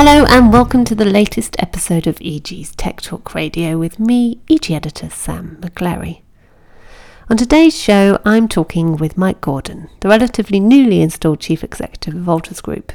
Hello, 0.00 0.24
and 0.28 0.52
welcome 0.52 0.84
to 0.84 0.94
the 0.94 1.04
latest 1.04 1.56
episode 1.58 2.06
of 2.06 2.20
EG's 2.22 2.72
Tech 2.76 3.00
Talk 3.00 3.34
Radio 3.34 3.76
with 3.78 3.98
me, 3.98 4.40
EG 4.48 4.70
editor 4.70 5.10
Sam 5.10 5.58
McClary. 5.60 6.20
On 7.28 7.36
today's 7.36 7.76
show, 7.76 8.16
I'm 8.24 8.46
talking 8.46 8.96
with 8.96 9.18
Mike 9.18 9.40
Gordon, 9.40 9.90
the 9.98 10.08
relatively 10.08 10.60
newly 10.60 11.00
installed 11.02 11.40
Chief 11.40 11.64
Executive 11.64 12.14
of 12.14 12.26
Altus 12.26 12.62
Group. 12.62 12.92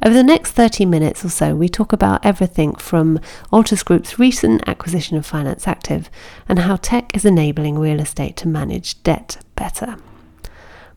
Over 0.00 0.14
the 0.14 0.22
next 0.22 0.52
30 0.52 0.86
minutes 0.86 1.24
or 1.24 1.28
so, 1.28 1.56
we 1.56 1.68
talk 1.68 1.92
about 1.92 2.24
everything 2.24 2.76
from 2.76 3.18
Altus 3.52 3.84
Group's 3.84 4.16
recent 4.16 4.62
acquisition 4.68 5.16
of 5.16 5.26
Finance 5.26 5.66
Active 5.66 6.08
and 6.48 6.60
how 6.60 6.76
tech 6.76 7.16
is 7.16 7.24
enabling 7.24 7.80
real 7.80 7.98
estate 7.98 8.36
to 8.36 8.46
manage 8.46 9.02
debt 9.02 9.38
better. 9.56 9.96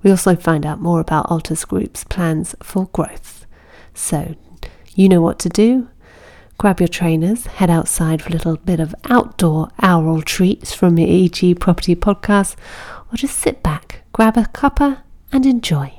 We 0.04 0.12
also 0.12 0.36
find 0.36 0.68
out 0.68 0.80
more 0.80 1.00
about 1.00 1.30
Altus 1.30 1.68
Group's 1.68 2.04
plans 2.04 2.54
for 2.62 2.86
growth. 2.90 3.48
So 3.96 4.36
you 5.00 5.08
know 5.08 5.22
what 5.22 5.40
to 5.40 5.48
do. 5.48 5.88
Grab 6.58 6.82
your 6.82 6.90
trainers, 6.90 7.48
head 7.48 7.70
outside 7.70 8.22
for 8.22 8.28
a 8.28 8.34
little 8.34 8.58
bit 8.58 8.82
of 8.82 8.94
outdoor 9.06 9.70
oral 9.82 10.22
treats 10.22 10.74
from 10.74 10.98
your 10.98 11.08
EG 11.08 11.58
Property 11.58 11.96
Podcast, 11.96 12.58
or 13.10 13.16
just 13.16 13.40
sit 13.40 13.64
back, 13.64 14.02
grab 14.12 14.36
a 14.36 14.42
cuppa, 14.42 15.02
and 15.32 15.46
enjoy. 15.46 15.94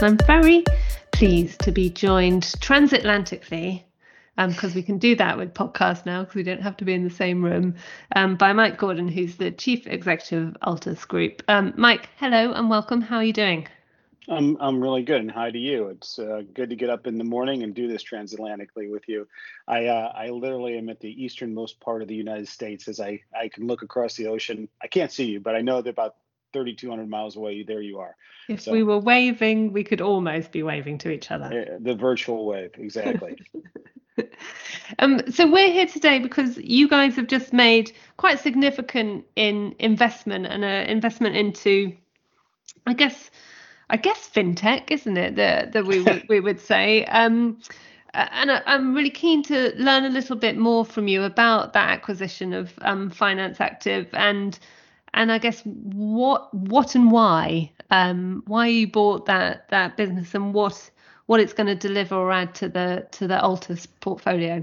I'm 0.00 0.16
very 0.28 0.62
pleased 1.10 1.58
to 1.62 1.72
be 1.72 1.90
joined 1.90 2.44
transatlantically 2.44 3.82
because 4.36 4.72
um, 4.72 4.74
we 4.74 4.82
can 4.82 4.98
do 4.98 5.14
that 5.16 5.36
with 5.36 5.54
podcasts 5.54 6.04
now 6.04 6.20
because 6.20 6.34
we 6.34 6.42
don't 6.42 6.62
have 6.62 6.76
to 6.78 6.84
be 6.84 6.92
in 6.92 7.04
the 7.04 7.10
same 7.10 7.44
room, 7.44 7.74
um, 8.16 8.36
by 8.36 8.52
Mike 8.52 8.78
Gordon, 8.78 9.08
who's 9.08 9.36
the 9.36 9.50
Chief 9.50 9.86
Executive 9.86 10.56
of 10.60 10.78
Altus 10.80 11.06
Group. 11.06 11.42
Um, 11.48 11.72
Mike, 11.76 12.08
hello 12.16 12.52
and 12.52 12.68
welcome. 12.68 13.00
How 13.00 13.16
are 13.16 13.24
you 13.24 13.32
doing? 13.32 13.68
I'm, 14.28 14.56
I'm 14.58 14.82
really 14.82 15.02
good, 15.02 15.20
and 15.20 15.30
hi 15.30 15.50
to 15.50 15.58
you. 15.58 15.88
It's 15.88 16.18
uh, 16.18 16.42
good 16.54 16.70
to 16.70 16.76
get 16.76 16.88
up 16.88 17.06
in 17.06 17.18
the 17.18 17.24
morning 17.24 17.62
and 17.62 17.74
do 17.74 17.88
this 17.88 18.02
transatlantically 18.02 18.90
with 18.90 19.06
you. 19.06 19.28
I 19.68 19.86
uh, 19.86 20.12
I 20.14 20.30
literally 20.30 20.78
am 20.78 20.88
at 20.88 21.00
the 21.00 21.24
easternmost 21.24 21.78
part 21.80 22.00
of 22.00 22.08
the 22.08 22.14
United 22.14 22.48
States 22.48 22.88
as 22.88 23.00
I, 23.00 23.20
I 23.38 23.48
can 23.48 23.66
look 23.66 23.82
across 23.82 24.16
the 24.16 24.28
ocean. 24.28 24.68
I 24.82 24.86
can't 24.86 25.12
see 25.12 25.26
you, 25.26 25.40
but 25.40 25.54
I 25.54 25.60
know 25.60 25.82
that 25.82 25.90
about 25.90 26.16
3,200 26.54 27.10
miles 27.10 27.36
away, 27.36 27.62
there 27.62 27.82
you 27.82 27.98
are. 27.98 28.16
If 28.48 28.62
so, 28.62 28.72
we 28.72 28.82
were 28.82 28.98
waving, 28.98 29.72
we 29.72 29.84
could 29.84 30.00
almost 30.00 30.52
be 30.52 30.62
waving 30.62 30.96
to 30.98 31.10
each 31.10 31.30
other. 31.30 31.78
The 31.80 31.94
virtual 31.94 32.46
wave, 32.46 32.70
exactly. 32.78 33.36
um, 35.00 35.20
so 35.30 35.50
we're 35.50 35.72
here 35.72 35.86
today 35.86 36.20
because 36.20 36.56
you 36.56 36.88
guys 36.88 37.16
have 37.16 37.26
just 37.26 37.52
made 37.52 37.92
quite 38.16 38.40
significant 38.40 39.26
in 39.36 39.74
investment 39.78 40.46
and 40.46 40.64
an 40.64 40.88
investment 40.88 41.36
into, 41.36 41.94
I 42.86 42.94
guess, 42.94 43.30
I 43.90 43.96
guess 43.96 44.30
fintech, 44.30 44.90
isn't 44.90 45.16
it? 45.16 45.36
That 45.36 45.72
that 45.72 45.84
we 45.84 46.00
would 46.00 46.24
we 46.28 46.40
would 46.40 46.60
say. 46.60 47.04
Um, 47.06 47.58
and 48.14 48.52
I, 48.52 48.62
am 48.66 48.94
really 48.94 49.10
keen 49.10 49.42
to 49.44 49.72
learn 49.76 50.04
a 50.04 50.08
little 50.08 50.36
bit 50.36 50.56
more 50.56 50.84
from 50.84 51.08
you 51.08 51.24
about 51.24 51.72
that 51.72 51.90
acquisition 51.90 52.52
of 52.52 52.72
um, 52.82 53.10
Finance 53.10 53.60
Active 53.60 54.06
and 54.12 54.58
and 55.14 55.32
I 55.32 55.38
guess 55.38 55.62
what 55.64 56.52
what 56.52 56.94
and 56.94 57.10
why 57.10 57.72
um, 57.90 58.42
why 58.46 58.66
you 58.66 58.86
bought 58.86 59.26
that 59.26 59.68
that 59.70 59.96
business 59.96 60.34
and 60.34 60.52
what 60.52 60.90
what 61.26 61.40
it's 61.40 61.54
going 61.54 61.68
to 61.68 61.74
deliver 61.74 62.16
or 62.16 62.30
add 62.30 62.54
to 62.56 62.68
the 62.68 63.06
to 63.12 63.26
the 63.26 63.36
Altus 63.36 63.86
portfolio. 64.00 64.62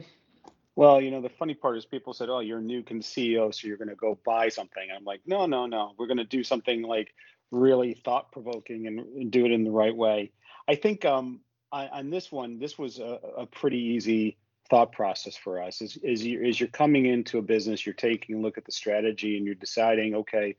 Well, 0.76 1.02
you 1.02 1.12
know, 1.12 1.22
the 1.22 1.30
funny 1.30 1.54
part 1.54 1.78
is 1.78 1.86
people 1.86 2.14
said, 2.14 2.30
"Oh, 2.30 2.40
you're 2.40 2.62
new 2.62 2.84
CEO, 2.84 3.54
so 3.54 3.68
you're 3.68 3.78
going 3.78 3.90
to 3.90 3.96
go 3.96 4.20
buy 4.24 4.50
something." 4.50 4.88
I'm 4.96 5.04
like, 5.04 5.22
"No, 5.26 5.46
no, 5.46 5.66
no. 5.66 5.94
We're 5.98 6.08
going 6.08 6.18
to 6.18 6.24
do 6.24 6.44
something 6.44 6.82
like 6.84 7.14
really 7.52 7.94
thought 7.94 8.32
provoking 8.32 8.88
and, 8.88 9.00
and, 9.00 9.32
do 9.32 9.46
it 9.46 9.52
in 9.52 9.64
the 9.64 9.72
right 9.72 9.96
way." 9.96 10.32
I 10.68 10.76
think 10.76 11.04
um, 11.06 11.42
I, 11.72 11.88
on 11.88 12.10
this 12.10 12.32
one, 12.32 12.60
this 12.60 12.78
was 12.78 13.00
a, 13.00 13.20
a, 13.38 13.46
pretty 13.46 13.80
easy 13.80 14.38
thought 14.72 14.94
process 14.94 15.36
for 15.36 15.62
us. 15.62 15.82
Is 15.82 15.98
is 15.98 16.26
you, 16.26 16.42
is 16.42 16.60
you're 16.60 16.70
coming 16.70 17.06
into 17.06 17.38
a 17.38 17.42
business, 17.44 17.86
you're 17.86 17.94
taking 17.94 18.38
a 18.38 18.40
look 18.40 18.58
at 18.58 18.66
the 18.66 18.72
strategy, 18.72 19.38
and 19.38 19.46
you're 19.46 19.54
deciding, 19.54 20.16
okay, 20.16 20.56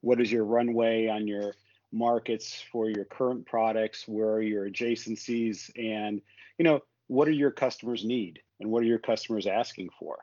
what 0.00 0.20
is 0.20 0.30
your 0.32 0.44
runway 0.44 1.08
on 1.08 1.26
your 1.26 1.52
markets 1.92 2.62
for 2.70 2.88
your 2.88 3.04
current 3.04 3.44
products? 3.44 4.06
Where 4.06 4.30
are 4.34 4.42
your 4.42 4.70
adjacencies? 4.70 5.70
And 5.76 6.22
you 6.58 6.64
know 6.64 6.80
what 7.08 7.26
do 7.26 7.32
your 7.32 7.50
customers 7.50 8.04
need 8.04 8.40
and 8.60 8.70
what 8.70 8.82
are 8.82 8.86
your 8.86 8.98
customers 9.00 9.46
asking 9.46 9.90
for? 9.98 10.18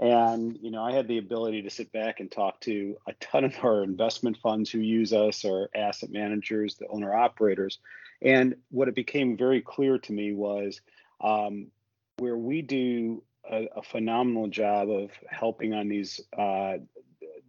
And 0.00 0.58
you 0.60 0.70
know 0.70 0.84
i 0.84 0.92
had 0.92 1.08
the 1.08 1.18
ability 1.18 1.62
to 1.62 1.70
sit 1.70 1.90
back 1.90 2.20
and 2.20 2.30
talk 2.30 2.60
to 2.60 2.96
a 3.08 3.12
ton 3.14 3.44
of 3.44 3.56
our 3.64 3.82
investment 3.82 4.36
funds 4.36 4.70
who 4.70 4.78
use 4.78 5.12
us 5.12 5.44
our 5.44 5.70
asset 5.74 6.10
managers 6.10 6.76
the 6.76 6.86
owner 6.86 7.12
operators 7.12 7.80
and 8.22 8.54
what 8.70 8.86
it 8.86 8.94
became 8.94 9.36
very 9.36 9.60
clear 9.60 9.98
to 9.98 10.12
me 10.12 10.32
was 10.32 10.80
um, 11.20 11.72
where 12.18 12.36
we 12.36 12.62
do 12.62 13.22
a, 13.50 13.66
a, 13.76 13.82
phenomenal 13.82 14.48
job 14.48 14.90
of 14.90 15.10
helping 15.30 15.72
on 15.72 15.88
these 15.88 16.20
uh, 16.36 16.78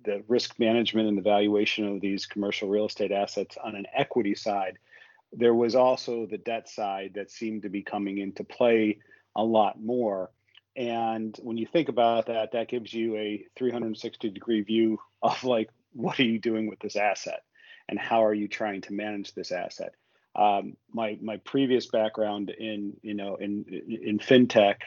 the 0.06 0.24
risk 0.28 0.58
management 0.60 1.08
and 1.08 1.18
the 1.18 1.22
valuation 1.22 1.86
of 1.88 2.02
these 2.02 2.26
commercial 2.26 2.70
real 2.70 2.86
estate 2.86 3.12
assets 3.12 3.58
on 3.62 3.76
an 3.76 3.86
equity 3.94 4.34
side, 4.34 4.78
there 5.34 5.54
was 5.54 5.76
also 5.76 6.26
the 6.26 6.38
debt 6.38 6.70
side 6.70 7.12
that 7.16 7.32
seemed 7.32 7.64
to 7.64 7.70
be 7.70 7.84
coming 7.84 8.18
into 8.18 8.44
play 8.44 9.00
a 9.36 9.44
lot 9.44 9.82
more. 9.82 10.32
And 10.76 11.38
when 11.42 11.58
you 11.58 11.68
think 11.68 11.90
about 11.90 12.28
that, 12.28 12.54
that 12.54 12.70
gives 12.70 12.94
you 12.94 13.18
a 13.18 13.46
360 13.58 14.30
degree 14.30 14.62
view 14.62 15.00
of 15.22 15.44
like, 15.44 15.70
what 15.94 16.20
are 16.20 16.24
you 16.24 16.40
doing 16.40 16.68
with 16.68 16.80
this 16.80 16.96
asset? 16.96 17.42
And 17.88 18.00
how 18.00 18.24
are 18.24 18.34
you 18.34 18.48
trying 18.48 18.82
to 18.82 18.94
manage 18.94 19.34
this 19.34 19.52
asset? 19.52 19.94
Um, 20.36 20.78
my 20.94 21.18
my 21.22 21.38
previous 21.38 21.88
background 21.88 22.50
in 22.50 22.94
you 23.02 23.14
know 23.14 23.36
in 23.36 23.66
in 23.88 24.20
fintech 24.20 24.78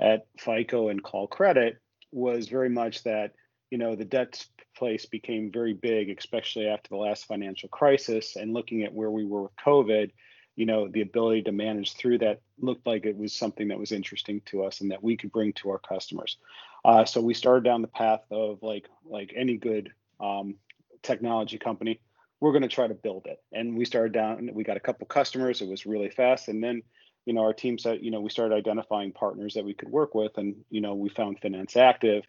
at 0.00 0.26
FICO 0.38 0.88
and 0.88 1.02
Callcredit 1.02 1.76
was 2.12 2.48
very 2.48 2.68
much 2.68 3.02
that 3.04 3.32
you 3.70 3.78
know 3.78 3.96
the 3.96 4.04
debt 4.04 4.46
place 4.76 5.06
became 5.06 5.50
very 5.52 5.72
big, 5.72 6.10
especially 6.16 6.66
after 6.66 6.88
the 6.90 6.96
last 6.96 7.26
financial 7.26 7.68
crisis. 7.68 8.36
And 8.36 8.52
looking 8.52 8.82
at 8.82 8.92
where 8.92 9.10
we 9.10 9.24
were 9.24 9.42
with 9.42 9.56
COVID, 9.64 10.10
you 10.56 10.66
know, 10.66 10.88
the 10.88 11.00
ability 11.00 11.42
to 11.42 11.52
manage 11.52 11.94
through 11.94 12.18
that 12.18 12.40
looked 12.60 12.86
like 12.86 13.06
it 13.06 13.16
was 13.16 13.32
something 13.32 13.68
that 13.68 13.78
was 13.78 13.92
interesting 13.92 14.40
to 14.46 14.64
us 14.64 14.80
and 14.80 14.90
that 14.90 15.02
we 15.02 15.16
could 15.16 15.32
bring 15.32 15.52
to 15.54 15.70
our 15.70 15.78
customers. 15.78 16.36
Uh, 16.84 17.04
so 17.04 17.20
we 17.20 17.34
started 17.34 17.64
down 17.64 17.82
the 17.82 17.88
path 17.88 18.22
of 18.30 18.62
like 18.62 18.88
like 19.04 19.32
any 19.36 19.56
good 19.56 19.90
um, 20.20 20.54
technology 21.02 21.58
company, 21.58 22.00
we're 22.44 22.52
going 22.52 22.62
to 22.62 22.68
try 22.68 22.86
to 22.86 22.94
build 22.94 23.26
it. 23.26 23.38
And 23.52 23.76
we 23.76 23.86
started 23.86 24.12
down. 24.12 24.50
We 24.52 24.64
got 24.64 24.76
a 24.76 24.80
couple 24.80 25.06
customers. 25.06 25.62
It 25.62 25.68
was 25.68 25.86
really 25.86 26.10
fast, 26.10 26.48
and 26.48 26.62
then 26.62 26.82
you 27.24 27.32
know 27.32 27.40
our 27.40 27.54
team 27.54 27.78
said 27.78 28.00
you 28.02 28.10
know 28.10 28.20
we 28.20 28.28
started 28.28 28.54
identifying 28.54 29.12
partners 29.12 29.54
that 29.54 29.64
we 29.64 29.72
could 29.72 29.88
work 29.88 30.14
with, 30.14 30.36
and 30.36 30.56
you 30.68 30.80
know 30.82 30.94
we 30.94 31.08
found 31.08 31.40
Finance 31.40 31.76
Active 31.76 32.24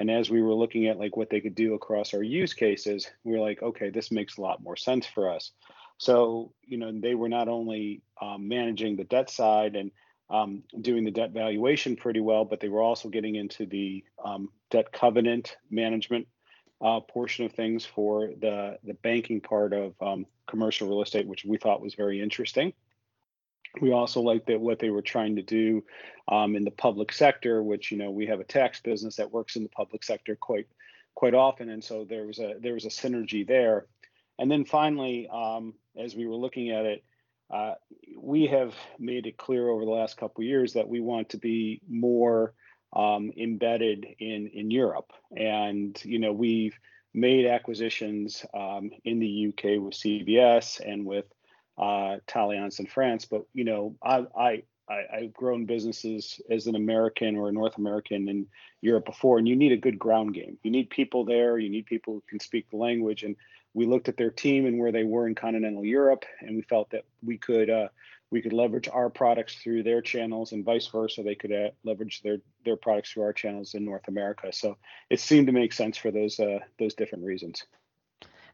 and 0.00 0.10
as 0.10 0.30
we 0.30 0.40
were 0.40 0.54
looking 0.54 0.86
at 0.86 0.98
like 0.98 1.14
what 1.14 1.28
they 1.28 1.40
could 1.40 1.54
do 1.54 1.74
across 1.74 2.14
our 2.14 2.22
use 2.22 2.54
cases, 2.54 3.06
we 3.22 3.32
were 3.32 3.38
like, 3.38 3.62
okay, 3.62 3.90
this 3.90 4.10
makes 4.10 4.38
a 4.38 4.40
lot 4.40 4.62
more 4.62 4.76
sense 4.76 5.06
for 5.06 5.30
us. 5.30 5.52
So, 5.98 6.54
you 6.62 6.78
know, 6.78 6.90
they 6.90 7.14
were 7.14 7.28
not 7.28 7.48
only 7.48 8.02
um, 8.20 8.48
managing 8.48 8.96
the 8.96 9.04
debt 9.04 9.28
side 9.28 9.76
and 9.76 9.90
um, 10.30 10.62
doing 10.80 11.04
the 11.04 11.10
debt 11.10 11.32
valuation 11.32 11.96
pretty 11.96 12.20
well, 12.20 12.46
but 12.46 12.60
they 12.60 12.70
were 12.70 12.80
also 12.80 13.10
getting 13.10 13.34
into 13.34 13.66
the 13.66 14.02
um, 14.24 14.48
debt 14.70 14.90
covenant 14.90 15.56
management 15.70 16.28
uh, 16.82 17.00
portion 17.00 17.44
of 17.44 17.52
things 17.52 17.84
for 17.84 18.28
the 18.40 18.78
the 18.84 18.94
banking 18.94 19.40
part 19.40 19.72
of 19.72 19.94
um, 20.00 20.26
commercial 20.46 20.88
real 20.88 21.02
estate, 21.02 21.26
which 21.26 21.44
we 21.44 21.58
thought 21.58 21.80
was 21.80 21.94
very 21.94 22.20
interesting. 22.20 22.72
We 23.80 23.92
also 23.92 24.20
liked 24.20 24.46
that 24.48 24.60
what 24.60 24.80
they 24.80 24.90
were 24.90 25.02
trying 25.02 25.36
to 25.36 25.42
do 25.42 25.84
um, 26.26 26.56
in 26.56 26.64
the 26.64 26.72
public 26.72 27.12
sector, 27.12 27.62
which 27.62 27.92
you 27.92 27.98
know 27.98 28.10
we 28.10 28.26
have 28.26 28.40
a 28.40 28.44
tax 28.44 28.80
business 28.80 29.16
that 29.16 29.30
works 29.30 29.56
in 29.56 29.62
the 29.62 29.68
public 29.68 30.02
sector 30.02 30.36
quite 30.36 30.66
quite 31.14 31.34
often, 31.34 31.68
and 31.68 31.84
so 31.84 32.04
there 32.04 32.26
was 32.26 32.38
a 32.38 32.54
there 32.60 32.74
was 32.74 32.86
a 32.86 32.88
synergy 32.88 33.46
there. 33.46 33.86
And 34.38 34.50
then 34.50 34.64
finally, 34.64 35.28
um, 35.30 35.74
as 35.98 36.16
we 36.16 36.26
were 36.26 36.36
looking 36.36 36.70
at 36.70 36.86
it, 36.86 37.04
uh, 37.50 37.74
we 38.16 38.46
have 38.46 38.74
made 38.98 39.26
it 39.26 39.36
clear 39.36 39.68
over 39.68 39.84
the 39.84 39.90
last 39.90 40.16
couple 40.16 40.44
years 40.44 40.72
that 40.72 40.88
we 40.88 41.00
want 41.00 41.28
to 41.30 41.36
be 41.36 41.82
more 41.88 42.54
um, 42.92 43.32
embedded 43.36 44.06
in 44.18 44.48
in 44.48 44.70
Europe, 44.70 45.12
and 45.36 46.00
you 46.04 46.18
know 46.18 46.32
we've 46.32 46.78
made 47.12 47.46
acquisitions 47.46 48.44
um, 48.54 48.90
in 49.04 49.18
the 49.18 49.48
UK 49.48 49.82
with 49.82 49.94
CBS 49.94 50.80
and 50.80 51.04
with 51.04 51.26
uh, 51.78 52.16
in 52.34 52.86
France. 52.86 53.24
But 53.24 53.42
you 53.52 53.64
know, 53.64 53.96
I, 54.02 54.26
I 54.36 54.62
I, 54.90 55.20
have 55.22 55.32
grown 55.32 55.66
businesses 55.66 56.40
as 56.50 56.66
an 56.66 56.74
American 56.74 57.36
or 57.36 57.48
a 57.48 57.52
North 57.52 57.78
American 57.78 58.28
in 58.28 58.46
Europe 58.80 59.04
before, 59.04 59.38
and 59.38 59.48
you 59.48 59.56
need 59.56 59.72
a 59.72 59.76
good 59.76 59.98
ground 59.98 60.34
game. 60.34 60.58
You 60.62 60.70
need 60.70 60.90
people 60.90 61.24
there. 61.24 61.58
You 61.58 61.70
need 61.70 61.86
people 61.86 62.14
who 62.14 62.22
can 62.28 62.40
speak 62.40 62.68
the 62.70 62.76
language. 62.76 63.22
And 63.22 63.36
we 63.72 63.86
looked 63.86 64.08
at 64.08 64.16
their 64.16 64.30
team 64.30 64.66
and 64.66 64.78
where 64.78 64.90
they 64.90 65.04
were 65.04 65.28
in 65.28 65.34
continental 65.34 65.84
Europe, 65.84 66.24
and 66.40 66.56
we 66.56 66.62
felt 66.62 66.90
that 66.90 67.04
we 67.24 67.38
could 67.38 67.70
uh, 67.70 67.88
we 68.30 68.40
could 68.40 68.52
leverage 68.52 68.88
our 68.88 69.10
products 69.10 69.56
through 69.56 69.82
their 69.82 70.00
channels, 70.00 70.52
and 70.52 70.64
vice 70.64 70.86
versa. 70.86 71.22
They 71.22 71.34
could 71.34 71.52
uh, 71.52 71.70
leverage 71.84 72.22
their 72.22 72.38
their 72.64 72.76
products 72.76 73.12
through 73.12 73.24
our 73.24 73.32
channels 73.32 73.74
in 73.74 73.84
North 73.84 74.08
America. 74.08 74.52
So 74.52 74.76
it 75.08 75.20
seemed 75.20 75.46
to 75.48 75.52
make 75.52 75.72
sense 75.72 75.96
for 75.96 76.10
those 76.10 76.38
uh, 76.38 76.60
those 76.78 76.94
different 76.94 77.24
reasons. 77.24 77.64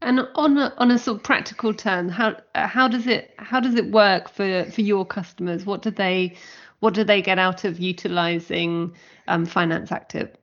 And 0.02 0.20
on 0.34 0.58
a, 0.58 0.74
on 0.76 0.90
a 0.90 0.98
sort 0.98 1.18
of 1.18 1.22
practical 1.22 1.72
term, 1.72 2.08
how 2.08 2.36
how 2.54 2.88
does 2.88 3.06
it 3.06 3.34
how 3.38 3.60
does 3.60 3.74
it 3.74 3.90
work 3.90 4.28
for 4.28 4.64
for 4.64 4.80
your 4.80 5.04
customers? 5.04 5.64
What 5.64 5.82
do 5.82 5.90
they 5.90 6.36
what 6.80 6.94
do 6.94 7.04
they 7.04 7.22
get 7.22 7.38
out 7.38 7.64
of 7.64 7.78
utilizing 7.78 8.94
um, 9.28 9.46
Finance 9.46 9.92
Active? 9.92 10.36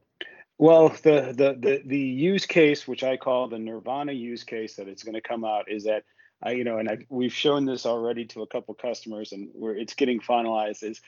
Well, 0.58 0.90
the, 0.90 1.34
the 1.36 1.58
the 1.60 1.82
the 1.86 2.00
use 2.00 2.46
case, 2.46 2.88
which 2.88 3.04
I 3.04 3.18
call 3.18 3.48
the 3.48 3.60
Nirvana 3.60 4.12
use 4.12 4.44
case, 4.44 4.76
that 4.76 4.88
it's 4.88 5.04
going 5.04 5.16
to 5.16 5.22
come 5.22 5.44
out 5.44 5.70
is 5.70 5.84
that 5.84 6.04
I, 6.44 6.52
you 6.52 6.64
know, 6.64 6.78
and 6.78 6.90
I, 6.90 6.98
we've 7.10 7.34
shown 7.34 7.66
this 7.66 7.86
already 7.86 8.26
to 8.26 8.42
a 8.42 8.48
couple 8.48 8.74
customers, 8.76 9.32
and 9.32 9.50
where 9.54 9.76
it's 9.76 9.94
getting 9.94 10.20
finalized 10.20 10.84
is 10.84 11.02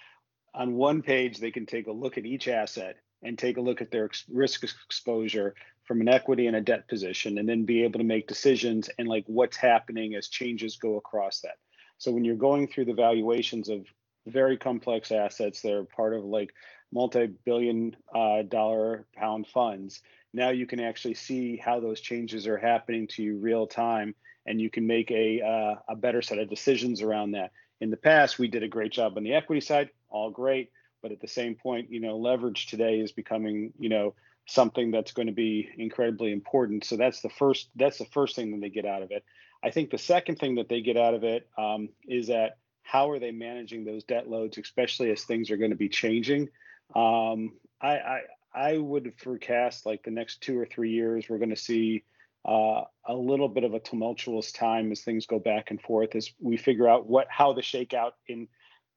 on 0.54 0.76
one 0.76 1.02
page 1.02 1.38
they 1.38 1.52
can 1.52 1.66
take 1.66 1.88
a 1.88 1.92
look 1.92 2.18
at 2.18 2.26
each 2.26 2.48
asset 2.48 2.98
and 3.22 3.38
take 3.38 3.58
a 3.58 3.62
look 3.62 3.82
at 3.82 3.92
their 3.92 4.10
risk 4.30 4.64
exposure 4.64 5.56
from 5.84 6.02
an 6.02 6.08
equity 6.08 6.48
and 6.48 6.56
a 6.56 6.62
debt 6.62 6.88
position, 6.88 7.38
and 7.38 7.48
then 7.48 7.66
be 7.66 7.84
able 7.84 8.00
to 8.00 8.06
make 8.06 8.28
decisions 8.28 8.90
and 8.98 9.08
like 9.08 9.26
what's 9.28 9.58
happening 9.58 10.16
as 10.16 10.30
changes 10.30 10.78
go 10.78 10.96
across 10.96 11.42
that. 11.42 11.58
So 11.98 12.12
when 12.12 12.26
you're 12.26 12.36
going 12.36 12.68
through 12.68 12.86
the 12.86 12.94
valuations 12.94 13.70
of 13.70 13.86
very 14.28 14.58
complex 14.58 15.12
assets 15.12 15.62
that 15.62 15.74
are 15.74 15.84
part 15.84 16.14
of 16.14 16.24
like 16.24 16.54
multi-billion 16.92 17.96
uh, 18.14 18.42
dollar 18.44 19.06
pound 19.16 19.48
funds 19.48 20.02
now 20.34 20.50
you 20.50 20.66
can 20.66 20.80
actually 20.80 21.14
see 21.14 21.58
how 21.58 21.80
those 21.80 22.02
changes 22.02 22.48
are 22.48 22.58
happening 22.58 23.08
to 23.08 23.24
you 23.24 23.38
real 23.38 23.68
time 23.68 24.16
and 24.46 24.62
you 24.62 24.70
can 24.70 24.88
make 24.88 25.12
a, 25.12 25.42
uh, 25.42 25.76
a 25.88 25.96
better 25.96 26.22
set 26.22 26.40
of 26.40 26.50
decisions 26.50 27.02
around 27.02 27.32
that. 27.32 27.52
In 27.82 27.90
the 27.90 27.98
past 27.98 28.40
we 28.40 28.48
did 28.48 28.64
a 28.64 28.68
great 28.68 28.92
job 28.92 29.18
on 29.18 29.24
the 29.24 29.34
equity 29.34 29.62
side 29.62 29.90
all 30.10 30.32
great 30.32 30.72
but 31.02 31.12
at 31.12 31.20
the 31.20 31.28
same 31.28 31.56
point 31.56 31.92
you 31.92 32.00
know 32.00 32.18
leverage 32.18 32.68
today 32.68 33.00
is 33.00 33.12
becoming 33.12 33.74
you 33.78 33.90
know 33.90 34.16
something 34.46 34.92
that's 34.92 35.12
going 35.12 35.28
to 35.28 35.34
be 35.34 35.70
incredibly 35.78 36.32
important. 36.32 36.84
So 36.86 36.98
that's 36.98 37.22
the 37.22 37.30
first 37.30 37.70
that's 37.76 37.98
the 37.98 38.06
first 38.06 38.36
thing 38.36 38.52
that 38.52 38.62
they 38.62 38.70
get 38.70 38.86
out 38.86 39.02
of 39.02 39.12
it. 39.12 39.24
I 39.64 39.72
think 39.72 39.90
the 39.90 39.98
second 39.98 40.38
thing 40.38 40.56
that 40.56 40.70
they 40.70 40.82
get 40.82 40.98
out 40.98 41.14
of 41.14 41.24
it 41.24 41.48
um, 41.58 41.90
is 42.08 42.28
that 42.28 42.58
how 42.84 43.10
are 43.10 43.20
they 43.20 43.32
managing 43.32 43.84
those 43.84 44.04
debt 44.04 44.30
loads 44.30 44.58
especially 44.58 45.12
as 45.12 45.24
things 45.24 45.50
are 45.50 45.58
going 45.58 45.72
to 45.72 45.78
be 45.78 45.90
changing? 45.90 46.50
Um, 46.96 47.54
I, 47.82 47.98
I 47.98 48.22
I 48.54 48.78
would 48.78 49.14
forecast 49.18 49.86
like 49.86 50.04
the 50.04 50.12
next 50.12 50.42
two 50.42 50.58
or 50.58 50.66
three 50.66 50.92
years, 50.92 51.26
we're 51.28 51.40
going 51.40 51.50
to 51.50 51.56
see 51.56 52.04
uh, 52.46 52.84
a 53.08 53.14
little 53.14 53.50
bit 53.50 53.64
of 53.64 53.74
a 53.74 53.80
tumultuous 53.80 54.52
time 54.52 54.92
as 54.92 55.02
things 55.02 55.26
go 55.26 55.40
back 55.40 55.72
and 55.72 55.82
forth 55.82 56.16
as 56.16 56.32
we 56.40 56.58
figure 56.58 56.88
out 56.88 57.08
what 57.08 57.28
how 57.30 57.54
the 57.54 57.62
shakeout 57.62 58.12
in 58.28 58.48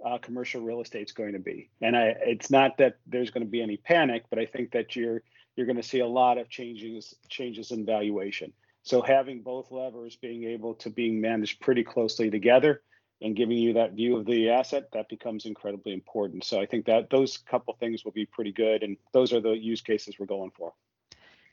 uh, 0.05 0.19
commercial 0.19 0.63
real 0.63 0.81
estate 0.81 1.07
is 1.07 1.13
going 1.13 1.33
to 1.33 1.39
be. 1.39 1.71
And 1.81 1.97
I, 1.97 2.15
it's 2.21 2.51
not 2.51 2.77
that 2.79 2.99
there's 3.07 3.31
going 3.31 3.45
to 3.45 3.51
be 3.51 3.63
any 3.63 3.77
panic, 3.77 4.25
but 4.31 4.39
I 4.39 4.47
think 4.47 4.73
that 4.73 4.95
you're 4.95 5.23
you're 5.57 5.67
going 5.67 5.77
to 5.77 5.83
see 5.83 6.01
a 6.01 6.07
lot 6.07 6.39
of 6.39 6.49
changes 6.49 7.15
changes 7.29 7.71
in 7.71 7.87
valuation. 7.87 8.53
So 8.83 9.03
having 9.03 9.43
both 9.43 9.71
levers 9.71 10.17
being 10.17 10.45
able 10.45 10.75
to 10.77 10.91
being 10.91 11.21
managed 11.21 11.61
pretty 11.61 11.85
closely 11.85 12.31
together 12.31 12.83
and 13.21 13.35
giving 13.35 13.59
you 13.59 13.73
that 13.73 13.95
view 13.95 14.17
of 14.17 14.27
the 14.27 14.51
asset, 14.51 14.91
that 14.93 15.09
becomes 15.09 15.45
incredibly 15.45 15.93
important. 15.93 16.45
So 16.45 16.61
I 16.61 16.67
think 16.67 16.87
that 16.87 17.11
those 17.11 17.39
couple 17.39 17.75
things 17.75 18.05
will 18.05 18.13
be 18.13 18.27
pretty 18.27 18.53
good, 18.53 18.83
and 18.83 18.97
those 19.13 19.33
are 19.33 19.41
the 19.41 19.53
use 19.53 19.81
cases 19.81 20.17
we're 20.19 20.27
going 20.27 20.53
for. 20.57 20.73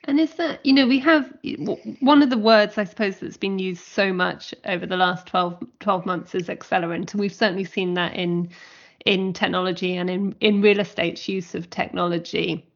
And 0.06 0.20
is 0.20 0.34
that, 0.34 0.64
you 0.64 0.72
know, 0.72 0.86
we 0.86 1.00
have 1.00 1.32
one 2.00 2.22
of 2.22 2.30
the 2.30 2.38
words, 2.38 2.78
I 2.78 2.84
suppose, 2.84 3.18
that's 3.18 3.36
been 3.36 3.58
used 3.58 3.82
so 3.82 4.12
much 4.12 4.54
over 4.64 4.86
the 4.86 4.96
last 4.96 5.26
12, 5.26 5.62
12 5.80 6.06
months 6.06 6.34
is 6.34 6.48
accelerant. 6.48 7.12
And 7.12 7.20
we've 7.20 7.34
certainly 7.34 7.64
seen 7.64 7.94
that 7.94 8.14
in 8.14 8.50
in 9.04 9.32
technology 9.32 9.96
and 9.96 10.10
in, 10.10 10.34
in 10.40 10.60
real 10.60 10.80
estate's 10.80 11.28
use 11.28 11.54
of 11.54 11.70
technology. 11.70 12.66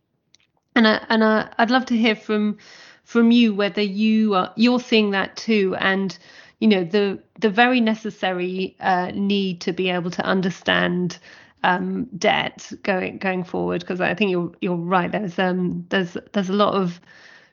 And 0.77 0.87
I, 0.87 1.05
and 1.09 1.25
I, 1.25 1.53
I'd 1.59 1.71
love 1.71 1.87
to 1.87 1.97
hear 1.97 2.15
from 2.15 2.59
from 3.05 3.33
you 3.33 3.53
whether 3.53 3.83
you 3.83 4.35
are 4.35 4.53
you're 4.57 4.79
seeing 4.79 5.11
that 5.11 5.37
too 5.37 5.75
and 5.81 6.17
you 6.61 6.69
know 6.69 6.85
the 6.85 7.19
the 7.41 7.51
very 7.51 7.81
necessary 7.81 8.77
uh, 8.79 9.11
need 9.13 9.61
to 9.63 9.73
be 9.73 9.91
able 9.91 10.13
to 10.13 10.23
understand 10.25 11.19
um, 11.63 12.05
debt 12.17 12.73
going 12.83 13.19
going 13.19 13.45
forward 13.45 13.81
because 13.81 14.01
I 14.01 14.15
think 14.15 14.31
you're 14.31 14.53
you're 14.61 14.77
right. 14.77 15.11
There's 15.11 15.39
um 15.39 15.87
there's 15.91 16.17
there's 16.33 16.49
a 16.49 16.55
lot 16.55 16.75
of 16.75 17.01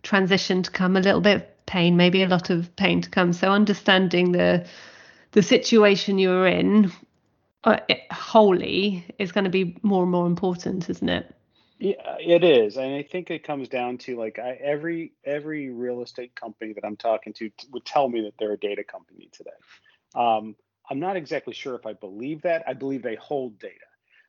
transition 0.03 0.63
to 0.63 0.71
come, 0.71 0.95
a 0.95 1.01
little 1.01 1.21
bit 1.21 1.35
of 1.35 1.65
pain, 1.65 1.97
maybe 1.97 2.23
a 2.23 2.27
lot 2.27 2.49
of 2.49 2.73
pain 2.75 3.01
to 3.01 3.09
come. 3.09 3.33
So 3.33 3.51
understanding 3.51 4.31
the 4.31 4.65
the 5.31 5.43
situation 5.43 6.17
you're 6.17 6.47
in 6.47 6.91
uh, 7.63 7.77
wholly 8.11 9.05
is 9.19 9.31
going 9.31 9.43
to 9.43 9.49
be 9.49 9.77
more 9.81 10.03
and 10.03 10.11
more 10.11 10.25
important, 10.25 10.89
isn't 10.89 11.09
it? 11.09 11.33
Yeah, 11.79 12.15
it 12.19 12.43
is, 12.43 12.77
and 12.77 12.95
I 12.95 13.03
think 13.03 13.29
it 13.29 13.43
comes 13.43 13.69
down 13.69 13.99
to 13.99 14.17
like 14.17 14.39
I, 14.39 14.57
every 14.63 15.13
every 15.23 15.69
real 15.69 16.01
estate 16.01 16.33
company 16.33 16.73
that 16.73 16.83
I'm 16.83 16.95
talking 16.95 17.33
to 17.33 17.49
t- 17.49 17.67
would 17.71 17.85
tell 17.85 18.09
me 18.09 18.21
that 18.21 18.33
they're 18.39 18.53
a 18.53 18.57
data 18.57 18.83
company 18.83 19.29
today. 19.31 19.51
Um, 20.15 20.55
I'm 20.89 20.99
not 20.99 21.17
exactly 21.17 21.53
sure 21.53 21.75
if 21.75 21.85
I 21.85 21.93
believe 21.93 22.41
that. 22.43 22.63
I 22.67 22.73
believe 22.73 23.03
they 23.03 23.15
hold 23.15 23.59
data, 23.59 23.85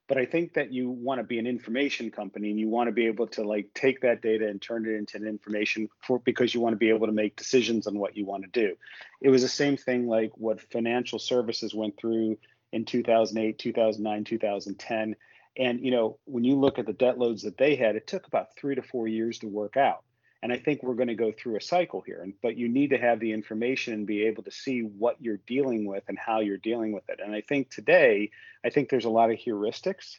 but 0.08 0.18
I 0.18 0.24
think 0.24 0.54
that 0.54 0.72
you 0.72 0.90
want 0.90 1.18
to 1.20 1.24
be 1.24 1.38
an 1.38 1.46
information 1.46 2.10
company 2.10 2.50
and 2.50 2.58
you 2.58 2.68
want 2.68 2.88
to 2.88 2.92
be 2.92 3.06
able 3.06 3.26
to 3.28 3.44
like 3.44 3.68
take 3.74 4.00
that 4.00 4.22
data 4.22 4.48
and 4.48 4.60
turn 4.60 4.86
it 4.86 4.94
into 4.94 5.18
an 5.18 5.26
information 5.26 5.88
for 6.02 6.18
because 6.18 6.54
you 6.54 6.60
want 6.60 6.72
to 6.72 6.78
be 6.78 6.88
able 6.88 7.06
to 7.06 7.12
make 7.12 7.36
decisions 7.36 7.86
on 7.86 7.98
what 7.98 8.16
you 8.16 8.24
want 8.24 8.42
to 8.44 8.50
do. 8.50 8.74
It 9.20 9.28
was 9.28 9.42
the 9.42 9.48
same 9.48 9.76
thing 9.76 10.08
like 10.08 10.32
what 10.34 10.60
financial 10.72 11.18
services 11.18 11.74
went 11.74 11.98
through 11.98 12.38
in 12.72 12.84
2008, 12.84 13.58
2009, 13.58 14.24
2010 14.24 15.16
and 15.58 15.84
you 15.84 15.90
know, 15.90 16.18
when 16.24 16.44
you 16.44 16.54
look 16.54 16.78
at 16.78 16.86
the 16.86 16.92
debt 16.92 17.18
loads 17.18 17.42
that 17.42 17.58
they 17.58 17.74
had, 17.74 17.96
it 17.96 18.06
took 18.06 18.26
about 18.26 18.54
three 18.56 18.76
to 18.76 18.82
four 18.82 19.08
years 19.08 19.40
to 19.40 19.48
work 19.48 19.76
out. 19.76 20.04
And 20.42 20.52
I 20.52 20.58
think 20.58 20.82
we're 20.82 20.94
going 20.94 21.08
to 21.08 21.14
go 21.14 21.32
through 21.32 21.56
a 21.56 21.60
cycle 21.60 22.00
here. 22.00 22.20
And 22.22 22.34
but 22.42 22.56
you 22.56 22.68
need 22.68 22.90
to 22.90 22.98
have 22.98 23.18
the 23.18 23.32
information 23.32 23.94
and 23.94 24.06
be 24.06 24.26
able 24.26 24.44
to 24.44 24.50
see 24.50 24.80
what 24.82 25.16
you're 25.20 25.40
dealing 25.46 25.84
with 25.84 26.04
and 26.08 26.18
how 26.18 26.40
you're 26.40 26.56
dealing 26.56 26.92
with 26.92 27.08
it. 27.08 27.20
And 27.24 27.34
I 27.34 27.40
think 27.40 27.70
today, 27.70 28.30
I 28.64 28.70
think 28.70 28.88
there's 28.88 29.04
a 29.04 29.10
lot 29.10 29.30
of 29.30 29.38
heuristics 29.38 30.18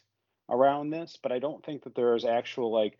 around 0.50 0.90
this, 0.90 1.18
but 1.22 1.32
I 1.32 1.38
don't 1.38 1.64
think 1.64 1.84
that 1.84 1.94
there 1.94 2.14
is 2.16 2.24
actual 2.24 2.72
like 2.72 2.98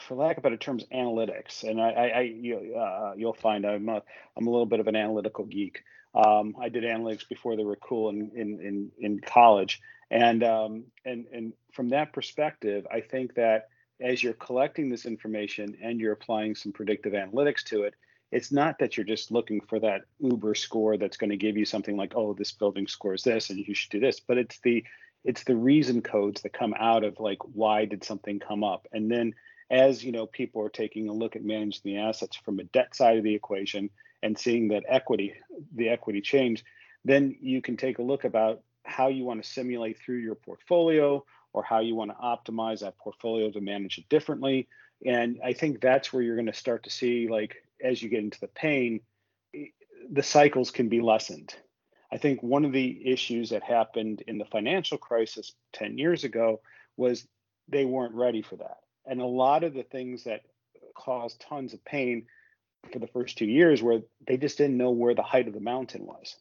for 0.00 0.14
lack 0.14 0.36
of 0.36 0.42
better 0.42 0.56
terms, 0.56 0.84
analytics. 0.92 1.62
And 1.62 1.80
I, 1.80 1.90
I, 1.90 2.06
I 2.08 2.20
you, 2.22 2.74
uh, 2.76 3.12
you'll 3.16 3.34
find 3.34 3.64
I'm 3.64 3.88
a, 3.88 4.02
I'm 4.36 4.46
a 4.46 4.50
little 4.50 4.66
bit 4.66 4.80
of 4.80 4.88
an 4.88 4.96
analytical 4.96 5.44
geek. 5.44 5.82
Um, 6.14 6.56
I 6.60 6.68
did 6.68 6.84
analytics 6.84 7.28
before 7.28 7.56
they 7.56 7.64
were 7.64 7.76
cool 7.76 8.08
in 8.08 8.30
in 8.34 8.60
in, 8.60 8.90
in 8.98 9.20
college, 9.20 9.80
and 10.10 10.42
um, 10.42 10.84
and 11.04 11.26
and 11.32 11.52
from 11.72 11.90
that 11.90 12.12
perspective, 12.12 12.86
I 12.90 13.02
think 13.02 13.34
that 13.34 13.68
as 14.00 14.22
you're 14.22 14.34
collecting 14.34 14.88
this 14.88 15.06
information 15.06 15.76
and 15.82 16.00
you're 16.00 16.12
applying 16.12 16.54
some 16.54 16.72
predictive 16.72 17.12
analytics 17.12 17.64
to 17.64 17.82
it, 17.82 17.94
it's 18.30 18.52
not 18.52 18.78
that 18.78 18.96
you're 18.96 19.06
just 19.06 19.30
looking 19.30 19.60
for 19.60 19.80
that 19.80 20.02
Uber 20.20 20.54
score 20.54 20.96
that's 20.96 21.16
going 21.16 21.30
to 21.30 21.36
give 21.36 21.56
you 21.56 21.64
something 21.64 21.96
like, 21.96 22.12
oh, 22.14 22.34
this 22.34 22.52
building 22.52 22.86
scores 22.86 23.22
this 23.22 23.50
and 23.50 23.58
you 23.58 23.74
should 23.74 23.90
do 23.90 24.00
this, 24.00 24.20
but 24.20 24.38
it's 24.38 24.58
the 24.60 24.84
it's 25.24 25.42
the 25.44 25.56
reason 25.56 26.00
codes 26.00 26.42
that 26.42 26.52
come 26.52 26.74
out 26.78 27.02
of 27.02 27.18
like 27.18 27.38
why 27.52 27.84
did 27.84 28.04
something 28.04 28.38
come 28.38 28.62
up, 28.62 28.86
and 28.92 29.10
then 29.10 29.34
as 29.70 30.02
you 30.02 30.12
know, 30.12 30.26
people 30.26 30.62
are 30.62 30.70
taking 30.70 31.08
a 31.08 31.12
look 31.12 31.36
at 31.36 31.44
managing 31.44 31.82
the 31.84 31.98
assets 31.98 32.36
from 32.36 32.58
a 32.58 32.64
debt 32.64 32.94
side 32.94 33.18
of 33.18 33.24
the 33.24 33.34
equation 33.34 33.90
and 34.22 34.38
seeing 34.38 34.68
that 34.68 34.84
equity, 34.88 35.34
the 35.74 35.88
equity 35.88 36.20
change, 36.20 36.64
then 37.04 37.36
you 37.40 37.60
can 37.60 37.76
take 37.76 37.98
a 37.98 38.02
look 38.02 38.24
about 38.24 38.62
how 38.84 39.08
you 39.08 39.24
want 39.24 39.42
to 39.42 39.48
simulate 39.48 39.98
through 39.98 40.16
your 40.16 40.34
portfolio 40.34 41.24
or 41.58 41.64
how 41.64 41.80
you 41.80 41.96
want 41.96 42.12
to 42.12 42.16
optimize 42.16 42.80
that 42.80 42.96
portfolio 42.98 43.50
to 43.50 43.60
manage 43.60 43.98
it 43.98 44.08
differently. 44.08 44.68
And 45.04 45.40
I 45.44 45.54
think 45.54 45.80
that's 45.80 46.12
where 46.12 46.22
you're 46.22 46.36
going 46.36 46.46
to 46.46 46.52
start 46.52 46.84
to 46.84 46.90
see, 46.90 47.26
like, 47.28 47.56
as 47.82 48.00
you 48.00 48.08
get 48.08 48.20
into 48.20 48.38
the 48.38 48.46
pain, 48.46 49.00
the 50.08 50.22
cycles 50.22 50.70
can 50.70 50.88
be 50.88 51.00
lessened. 51.00 51.52
I 52.12 52.18
think 52.18 52.44
one 52.44 52.64
of 52.64 52.70
the 52.70 53.10
issues 53.10 53.50
that 53.50 53.64
happened 53.64 54.22
in 54.28 54.38
the 54.38 54.44
financial 54.44 54.98
crisis 54.98 55.52
10 55.72 55.98
years 55.98 56.22
ago 56.22 56.60
was 56.96 57.26
they 57.68 57.84
weren't 57.84 58.14
ready 58.14 58.40
for 58.42 58.54
that. 58.56 58.78
And 59.04 59.20
a 59.20 59.26
lot 59.26 59.64
of 59.64 59.74
the 59.74 59.82
things 59.82 60.24
that 60.24 60.42
caused 60.96 61.40
tons 61.40 61.74
of 61.74 61.84
pain 61.84 62.26
for 62.92 63.00
the 63.00 63.08
first 63.08 63.36
two 63.36 63.46
years 63.46 63.82
where 63.82 64.02
they 64.28 64.36
just 64.36 64.58
didn't 64.58 64.78
know 64.78 64.90
where 64.90 65.16
the 65.16 65.22
height 65.22 65.48
of 65.48 65.54
the 65.54 65.60
mountain 65.60 66.06
was 66.06 66.36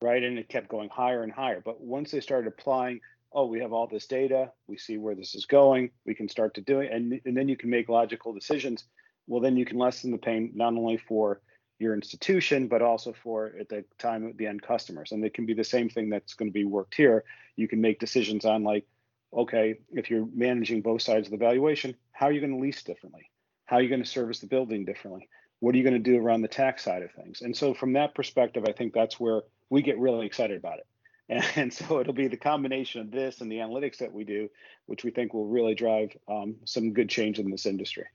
right? 0.00 0.22
And 0.22 0.38
it 0.38 0.48
kept 0.48 0.68
going 0.68 0.88
higher 0.88 1.22
and 1.22 1.32
higher. 1.32 1.60
But 1.64 1.80
once 1.80 2.10
they 2.10 2.20
started 2.20 2.48
applying, 2.48 3.00
oh, 3.32 3.46
we 3.46 3.60
have 3.60 3.72
all 3.72 3.86
this 3.86 4.06
data, 4.06 4.50
we 4.66 4.78
see 4.78 4.96
where 4.96 5.14
this 5.14 5.34
is 5.34 5.46
going, 5.46 5.90
we 6.06 6.14
can 6.14 6.28
start 6.28 6.54
to 6.54 6.60
do 6.60 6.80
it, 6.80 6.90
and, 6.92 7.20
and 7.24 7.36
then 7.36 7.48
you 7.48 7.56
can 7.56 7.70
make 7.70 7.88
logical 7.88 8.32
decisions. 8.32 8.84
Well, 9.26 9.40
then 9.40 9.56
you 9.56 9.66
can 9.66 9.78
lessen 9.78 10.10
the 10.10 10.18
pain 10.18 10.52
not 10.54 10.72
only 10.72 10.96
for 10.96 11.40
your 11.78 11.94
institution, 11.94 12.66
but 12.66 12.82
also 12.82 13.12
for 13.12 13.52
at 13.60 13.68
the 13.68 13.84
time 13.98 14.32
the 14.36 14.46
end 14.46 14.62
customers. 14.62 15.12
And 15.12 15.24
it 15.24 15.34
can 15.34 15.46
be 15.46 15.54
the 15.54 15.64
same 15.64 15.88
thing 15.88 16.08
that's 16.08 16.34
going 16.34 16.48
to 16.48 16.52
be 16.52 16.64
worked 16.64 16.94
here. 16.94 17.24
You 17.56 17.68
can 17.68 17.80
make 17.80 18.00
decisions 18.00 18.44
on 18.44 18.64
like, 18.64 18.86
okay, 19.32 19.78
if 19.92 20.10
you're 20.10 20.26
managing 20.34 20.82
both 20.82 21.02
sides 21.02 21.26
of 21.26 21.30
the 21.30 21.36
valuation, 21.36 21.94
how 22.12 22.26
are 22.26 22.32
you 22.32 22.40
going 22.40 22.54
to 22.54 22.58
lease 22.58 22.82
differently? 22.82 23.30
How 23.66 23.76
are 23.76 23.82
you 23.82 23.88
going 23.88 24.02
to 24.02 24.08
service 24.08 24.40
the 24.40 24.46
building 24.46 24.84
differently? 24.84 25.28
What 25.60 25.74
are 25.74 25.78
you 25.78 25.84
going 25.84 26.02
to 26.02 26.10
do 26.10 26.18
around 26.18 26.42
the 26.42 26.48
tax 26.48 26.84
side 26.84 27.02
of 27.02 27.12
things? 27.12 27.42
And 27.42 27.56
so 27.56 27.74
from 27.74 27.92
that 27.92 28.14
perspective, 28.14 28.64
I 28.66 28.72
think 28.72 28.94
that's 28.94 29.20
where 29.20 29.42
we 29.70 29.82
get 29.82 29.98
really 29.98 30.26
excited 30.26 30.56
about 30.56 30.78
it. 30.78 30.86
And 31.56 31.72
so 31.72 32.00
it'll 32.00 32.14
be 32.14 32.28
the 32.28 32.36
combination 32.36 33.00
of 33.00 33.10
this 33.10 33.40
and 33.40 33.52
the 33.52 33.56
analytics 33.56 33.98
that 33.98 34.12
we 34.12 34.24
do, 34.24 34.48
which 34.86 35.04
we 35.04 35.10
think 35.10 35.34
will 35.34 35.46
really 35.46 35.74
drive 35.74 36.16
um, 36.26 36.56
some 36.64 36.92
good 36.92 37.08
change 37.08 37.38
in 37.38 37.50
this 37.50 37.66
industry. 37.66 38.06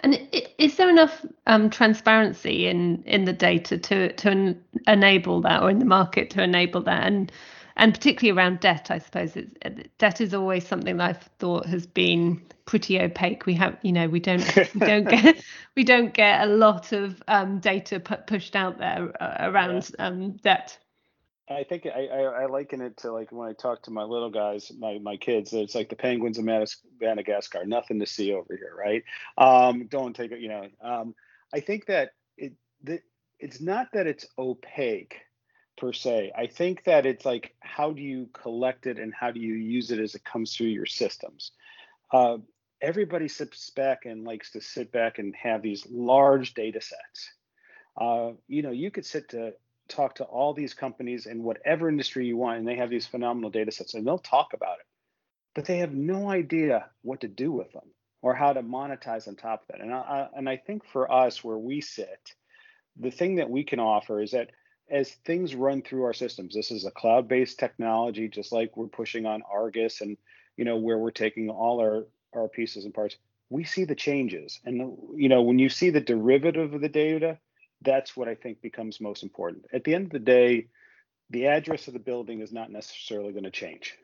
And 0.00 0.28
is 0.58 0.76
there 0.76 0.88
enough 0.88 1.26
um, 1.48 1.70
transparency 1.70 2.68
in 2.68 3.02
in 3.04 3.24
the 3.24 3.32
data 3.32 3.76
to 3.78 4.12
to 4.12 4.30
en- 4.30 4.64
enable 4.86 5.40
that, 5.40 5.60
or 5.62 5.70
in 5.70 5.80
the 5.80 5.84
market 5.84 6.30
to 6.30 6.42
enable 6.42 6.82
that? 6.82 7.04
And 7.04 7.32
and 7.76 7.94
particularly 7.94 8.36
around 8.36 8.60
debt, 8.60 8.90
I 8.90 8.98
suppose 8.98 9.36
it's, 9.36 9.52
debt 9.98 10.20
is 10.20 10.34
always 10.34 10.66
something 10.66 10.96
that 10.98 11.10
I've 11.10 11.22
thought 11.38 11.66
has 11.66 11.86
been 11.86 12.42
pretty 12.64 13.00
opaque. 13.00 13.46
We 13.46 13.54
have, 13.54 13.76
you 13.82 13.92
know, 13.92 14.08
we 14.08 14.20
don't 14.20 14.44
we 14.74 14.80
don't 14.80 15.08
get 15.08 15.42
we 15.74 15.82
don't 15.84 16.14
get 16.14 16.42
a 16.42 16.46
lot 16.46 16.92
of 16.92 17.20
um, 17.26 17.58
data 17.58 17.98
p- 17.98 18.14
pushed 18.26 18.54
out 18.54 18.78
there 18.78 19.10
uh, 19.20 19.50
around 19.50 19.90
yeah. 19.98 20.06
um, 20.06 20.32
debt. 20.32 20.78
I 21.50 21.64
think 21.64 21.86
I, 21.86 22.06
I, 22.06 22.20
I, 22.42 22.46
liken 22.46 22.80
it 22.82 22.98
to 22.98 23.12
like 23.12 23.32
when 23.32 23.48
I 23.48 23.52
talk 23.54 23.82
to 23.84 23.90
my 23.90 24.02
little 24.02 24.30
guys, 24.30 24.70
my, 24.78 24.98
my 24.98 25.16
kids, 25.16 25.52
it's 25.52 25.74
like 25.74 25.88
the 25.88 25.96
penguins 25.96 26.38
of 26.38 26.44
Madagascar, 26.44 27.64
nothing 27.64 28.00
to 28.00 28.06
see 28.06 28.32
over 28.32 28.54
here, 28.54 28.74
right? 28.76 29.02
Um, 29.38 29.86
don't 29.86 30.14
take 30.14 30.32
it, 30.32 30.40
you 30.40 30.48
know. 30.48 30.68
Um, 30.82 31.14
I 31.52 31.60
think 31.60 31.86
that 31.86 32.10
it 32.36 32.52
that 32.84 33.00
it's 33.38 33.60
not 33.60 33.88
that 33.94 34.06
it's 34.06 34.26
opaque 34.38 35.16
per 35.78 35.92
se. 35.92 36.32
I 36.36 36.46
think 36.46 36.84
that 36.84 37.06
it's 37.06 37.24
like 37.24 37.54
how 37.60 37.92
do 37.92 38.02
you 38.02 38.28
collect 38.34 38.86
it 38.86 38.98
and 38.98 39.14
how 39.14 39.30
do 39.30 39.40
you 39.40 39.54
use 39.54 39.90
it 39.90 40.00
as 40.00 40.14
it 40.14 40.24
comes 40.24 40.54
through 40.54 40.66
your 40.66 40.86
systems. 40.86 41.52
Uh, 42.12 42.38
everybody 42.82 43.28
sits 43.28 43.70
back 43.70 44.04
and 44.04 44.24
likes 44.24 44.52
to 44.52 44.60
sit 44.60 44.92
back 44.92 45.18
and 45.18 45.34
have 45.34 45.62
these 45.62 45.86
large 45.90 46.54
data 46.54 46.80
sets. 46.80 47.30
Uh, 47.98 48.32
you 48.46 48.62
know, 48.62 48.70
you 48.70 48.90
could 48.90 49.06
sit 49.06 49.30
to 49.30 49.52
talk 49.88 50.16
to 50.16 50.24
all 50.24 50.54
these 50.54 50.74
companies 50.74 51.26
in 51.26 51.42
whatever 51.42 51.88
industry 51.88 52.26
you 52.26 52.36
want, 52.36 52.58
and 52.58 52.68
they 52.68 52.76
have 52.76 52.90
these 52.90 53.06
phenomenal 53.06 53.50
data 53.50 53.72
sets, 53.72 53.94
and 53.94 54.06
they'll 54.06 54.18
talk 54.18 54.52
about 54.52 54.78
it, 54.78 54.86
but 55.54 55.64
they 55.64 55.78
have 55.78 55.92
no 55.92 56.30
idea 56.30 56.90
what 57.02 57.20
to 57.20 57.28
do 57.28 57.50
with 57.52 57.72
them 57.72 57.90
or 58.22 58.34
how 58.34 58.52
to 58.52 58.62
monetize 58.62 59.28
on 59.28 59.36
top 59.36 59.62
of 59.62 59.68
that. 59.68 59.80
And 59.80 59.92
I, 59.92 60.28
and 60.36 60.48
I 60.48 60.56
think 60.56 60.84
for 60.84 61.10
us, 61.10 61.42
where 61.42 61.58
we 61.58 61.80
sit, 61.80 62.34
the 62.98 63.10
thing 63.10 63.36
that 63.36 63.50
we 63.50 63.64
can 63.64 63.80
offer 63.80 64.20
is 64.20 64.32
that 64.32 64.50
as 64.90 65.10
things 65.24 65.54
run 65.54 65.82
through 65.82 66.04
our 66.04 66.14
systems, 66.14 66.54
this 66.54 66.70
is 66.70 66.84
a 66.84 66.90
cloud-based 66.90 67.58
technology, 67.58 68.28
just 68.28 68.52
like 68.52 68.76
we're 68.76 68.86
pushing 68.86 69.26
on 69.26 69.42
Argus 69.50 70.00
and 70.00 70.16
you 70.56 70.64
know 70.64 70.76
where 70.76 70.98
we're 70.98 71.10
taking 71.10 71.50
all 71.50 71.80
our 71.80 72.06
our 72.34 72.48
pieces 72.48 72.84
and 72.84 72.92
parts. 72.92 73.16
We 73.50 73.64
see 73.64 73.84
the 73.84 73.94
changes, 73.94 74.60
and 74.64 74.96
you 75.14 75.28
know 75.28 75.42
when 75.42 75.58
you 75.58 75.68
see 75.68 75.90
the 75.90 76.00
derivative 76.00 76.74
of 76.74 76.80
the 76.80 76.88
data, 76.88 77.38
that's 77.82 78.16
what 78.16 78.28
I 78.28 78.34
think 78.34 78.60
becomes 78.60 79.00
most 79.00 79.22
important. 79.22 79.66
At 79.72 79.84
the 79.84 79.94
end 79.94 80.06
of 80.06 80.12
the 80.12 80.18
day, 80.18 80.68
the 81.30 81.46
address 81.46 81.86
of 81.88 81.92
the 81.92 82.00
building 82.00 82.40
is 82.40 82.52
not 82.52 82.70
necessarily 82.70 83.32
going 83.32 83.44
to 83.44 83.50
change. 83.50 83.94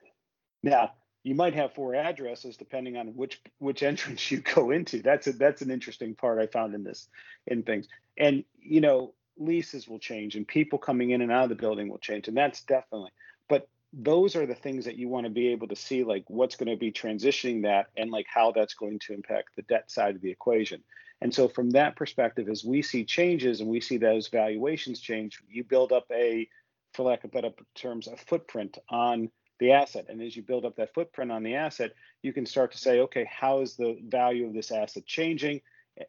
Now, 0.63 0.93
you 1.23 1.35
might 1.35 1.55
have 1.55 1.73
four 1.73 1.95
addresses 1.95 2.57
depending 2.57 2.97
on 2.97 3.09
which 3.09 3.41
which 3.59 3.83
entrance 3.83 4.31
you 4.31 4.41
go 4.41 4.71
into. 4.71 5.03
That's 5.03 5.27
a 5.27 5.33
that's 5.33 5.63
an 5.63 5.71
interesting 5.71 6.15
part 6.15 6.39
I 6.39 6.47
found 6.47 6.75
in 6.75 6.85
this 6.85 7.09
in 7.47 7.63
things. 7.63 7.89
And 8.17 8.45
you 8.61 8.81
know, 8.81 9.15
leases 9.39 9.89
will 9.89 9.99
change 9.99 10.37
and 10.37 10.47
people 10.47 10.79
coming 10.79 11.11
in 11.11 11.21
and 11.21 11.33
out 11.33 11.45
of 11.45 11.49
the 11.49 11.55
building 11.55 11.89
will 11.89 11.99
change 11.99 12.29
and 12.29 12.37
that's 12.37 12.63
definitely 12.63 13.11
but 13.49 13.69
those 13.93 14.37
are 14.37 14.47
the 14.47 14.55
things 14.55 14.85
that 14.85 14.97
you 14.97 15.09
want 15.09 15.25
to 15.25 15.31
be 15.31 15.49
able 15.49 15.69
to 15.69 15.77
see 15.77 16.05
like 16.05 16.25
what's 16.29 16.57
going 16.57 16.71
to 16.71 16.77
be 16.77 16.93
transitioning 16.93 17.63
that 17.63 17.87
and 17.97 18.11
like 18.11 18.27
how 18.33 18.53
that's 18.53 18.75
going 18.75 18.99
to 18.99 19.13
impact 19.13 19.51
the 19.57 19.63
debt 19.63 19.91
side 19.91 20.15
of 20.15 20.21
the 20.21 20.31
equation 20.31 20.83
and 21.25 21.35
so 21.35 21.49
from 21.49 21.71
that 21.71 21.97
perspective 21.97 22.49
as 22.51 22.65
we 22.65 22.83
see 22.83 23.03
changes 23.03 23.61
and 23.61 23.69
we 23.69 23.81
see 23.81 23.97
those 23.97 24.29
valuations 24.29 25.01
change 25.01 25.41
you 25.49 25.65
build 25.65 25.91
up 25.91 26.05
a 26.13 26.47
for 26.93 27.03
lack 27.03 27.25
of 27.25 27.33
better 27.33 27.51
terms 27.75 28.07
a 28.07 28.17
footprint 28.17 28.79
on 28.89 29.31
the 29.59 29.73
asset. 29.73 30.07
And 30.09 30.21
as 30.21 30.37
you 30.37 30.43
build 30.43 30.65
up 30.65 30.77
that 30.77 30.95
footprint 30.95 31.33
on 31.33 31.43
the 31.43 31.57
asset 31.57 31.93
you 32.23 32.33
can 32.33 32.47
start 32.47 32.73
to 32.73 32.79
say 32.79 33.01
okay 33.01 33.29
how 33.29 33.63
is 33.63 33.75
the 33.75 33.99
value 34.07 34.47
of 34.47 34.55
this 34.55 34.71
asset 34.71 35.07
changing? 35.07 35.63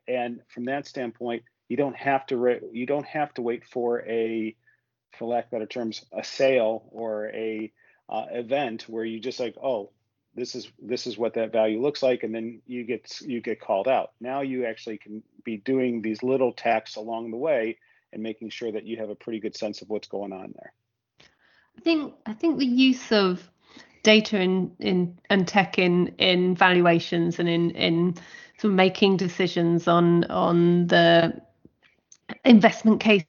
And 0.08 0.42
from 0.50 0.66
that 0.66 0.86
standpoint 0.86 1.44
you 1.70 1.78
don't 1.78 1.96
have 1.96 2.26
to 2.28 2.38
re- 2.38 2.62
you 2.74 2.86
don't 2.86 3.08
have 3.08 3.34
to 3.36 3.42
wait 3.42 3.66
for 3.66 4.02
a 4.02 4.56
for 5.18 5.30
lack 5.30 5.46
of 5.46 5.52
better 5.52 5.66
terms 5.66 6.04
a 6.12 6.26
sale 6.26 6.90
or 6.92 7.30
a 7.30 7.72
uh, 8.10 8.26
event 8.32 8.84
where 8.90 9.06
you 9.06 9.22
just 9.22 9.40
like 9.40 9.56
oh 9.64 9.92
this 10.36 10.56
is 10.56 10.72
this 10.82 11.08
is 11.08 11.18
what 11.18 11.34
that 11.34 11.52
value 11.52 11.82
looks 11.82 12.04
like 12.04 12.24
and 12.24 12.34
then 12.34 12.62
you 12.68 12.84
get 12.84 13.22
you 13.22 13.42
get 13.42 13.60
called 13.60 13.88
out 13.88 14.12
now 14.20 14.42
you 14.42 14.66
actually 14.66 14.98
can 14.98 15.24
be 15.44 15.58
doing 15.58 16.02
these 16.02 16.22
little 16.24 16.52
tacks 16.52 16.96
along 16.96 17.32
the 17.32 17.38
way 17.38 17.78
and 18.14 18.22
making 18.22 18.50
sure 18.50 18.72
that 18.72 18.86
you 18.86 18.98
have 18.98 19.10
a 19.10 19.16
pretty 19.16 19.40
good 19.40 19.56
sense 19.56 19.82
of 19.82 19.90
what's 19.90 20.08
going 20.08 20.34
on 20.34 20.54
there 20.56 20.74
i 21.78 21.82
think 21.82 22.14
i 22.26 22.34
think 22.34 22.58
the 22.60 22.66
use 22.66 23.12
of 23.12 23.50
data 24.04 24.40
in 24.40 24.72
in 24.80 25.18
and 25.30 25.48
tech 25.48 25.80
in 25.80 26.08
in 26.18 26.56
valuations 26.56 27.40
and 27.40 27.50
in 27.50 27.72
in 27.72 28.14
sort 28.58 28.72
of 28.72 28.76
making 28.76 29.18
decisions 29.18 29.88
on 29.88 30.24
on 30.26 30.88
the 30.88 31.42
investment 32.44 33.00
case 33.00 33.24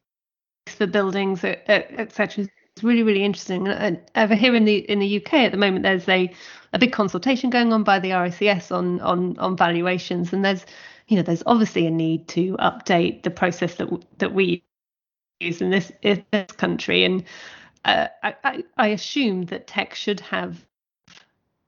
for 0.66 0.86
buildings, 0.86 1.44
etc. 1.44 2.46
It's 2.76 2.84
really, 2.84 3.02
really 3.02 3.24
interesting. 3.24 3.66
And 3.68 3.98
over 4.16 4.34
here 4.34 4.54
in 4.54 4.66
the 4.66 4.76
in 4.90 4.98
the 4.98 5.16
UK 5.16 5.32
at 5.34 5.52
the 5.52 5.56
moment, 5.56 5.82
there's 5.82 6.06
a 6.10 6.30
a 6.74 6.78
big 6.78 6.92
consultation 6.92 7.48
going 7.48 7.72
on 7.72 7.84
by 7.84 7.98
the 7.98 8.10
RICS 8.10 8.70
on 8.70 9.00
on 9.00 9.38
on 9.38 9.56
valuations, 9.56 10.30
and 10.34 10.44
there's 10.44 10.66
you 11.08 11.16
know 11.16 11.22
there's 11.22 11.42
obviously 11.46 11.86
a 11.86 11.90
need 11.90 12.28
to 12.28 12.54
update 12.58 13.22
the 13.22 13.30
process 13.30 13.76
that 13.76 13.88
that 14.18 14.34
we 14.34 14.62
use 15.40 15.62
in 15.62 15.70
this 15.70 15.90
in 16.02 16.22
this 16.32 16.52
country, 16.52 17.04
and 17.04 17.24
uh, 17.86 18.08
I, 18.22 18.62
I 18.76 18.88
assume 18.88 19.46
that 19.46 19.66
tech 19.66 19.94
should 19.94 20.20
have 20.20 20.66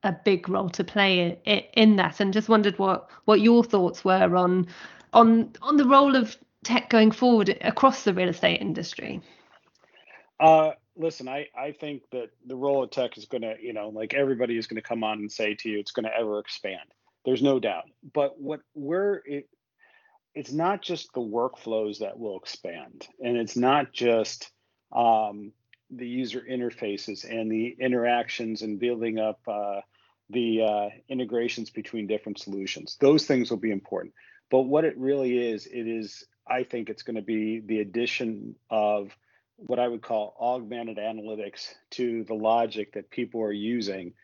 a 0.02 0.12
big 0.12 0.46
role 0.46 0.68
to 0.68 0.84
play 0.84 1.38
in, 1.46 1.62
in 1.72 1.96
that, 1.96 2.20
and 2.20 2.34
just 2.34 2.50
wondered 2.50 2.78
what 2.78 3.08
what 3.24 3.40
your 3.40 3.64
thoughts 3.64 4.04
were 4.04 4.36
on 4.36 4.66
on 5.14 5.54
on 5.62 5.78
the 5.78 5.86
role 5.86 6.16
of 6.16 6.36
tech 6.64 6.90
going 6.90 7.12
forward 7.12 7.56
across 7.62 8.04
the 8.04 8.12
real 8.12 8.28
estate 8.28 8.60
industry? 8.60 9.22
Uh, 10.38 10.72
listen, 10.99 11.28
I, 11.28 11.47
I 11.57 11.73
think 11.73 12.02
that 12.12 12.31
the 12.45 12.57
role 12.57 12.83
of 12.83 12.90
tech 12.90 13.17
is 13.17 13.26
going 13.26 13.43
to, 13.43 13.55
you 13.61 13.73
know, 13.73 13.88
like 13.88 14.14
everybody 14.14 14.59
is 14.59 14.67
going 14.67 14.81
to 14.83 14.88
come 14.88 15.05
on 15.05 15.19
and 15.19 15.31
say 15.33 15.55
to 15.55 15.69
you, 15.69 15.78
it's 15.78 15.93
going 15.93 16.05
to 16.05 16.17
ever 16.17 16.38
expand. 16.38 16.81
There's 17.25 17.43
no 17.43 17.59
doubt. 17.59 17.85
But 18.12 18.40
what 18.40 18.61
we're, 18.75 19.23
it, 19.25 19.49
it's 20.35 20.52
not 20.52 20.83
just 20.83 21.12
the 21.14 21.21
workflows 21.21 21.99
that 21.99 22.19
will 22.19 22.38
expand, 22.38 23.07
and 23.23 23.37
it's 23.37 23.57
not 23.57 23.93
just 23.93 24.50
um, 24.95 25.52
the 25.90 26.07
user 26.07 26.45
interfaces 26.49 27.28
and 27.28 27.50
the 27.50 27.76
interactions 27.81 28.62
and 28.62 28.78
building 28.78 29.19
up 29.19 29.40
uh, 29.49 29.81
the 30.31 30.62
uh, 30.62 30.88
integrations 31.09 31.71
between 31.71 32.07
different 32.07 32.38
solutions. 32.38 32.97
Those 33.00 33.26
things 33.26 33.50
will 33.50 33.59
be 33.59 33.71
important. 33.71 34.14
But 34.50 34.62
what 34.62 34.85
it 34.85 34.97
really 34.99 35.38
is, 35.38 35.67
it 35.67 35.87
is 35.87 36.25
I 36.47 36.62
think 36.64 36.88
it's 36.88 37.02
going 37.02 37.17
to 37.17 37.23
be 37.23 37.61
the 37.61 37.81
addition 37.81 38.55
of 38.71 39.11
what 39.58 39.78
I 39.78 39.88
would 39.88 40.02
call 40.02 40.36
augmented 40.40 40.98
analytics 40.98 41.74
to 41.92 42.24
the 42.24 42.34
logic 42.34 42.92
that 42.92 43.10
people 43.10 43.42
are 43.42 43.52
using 43.52 44.14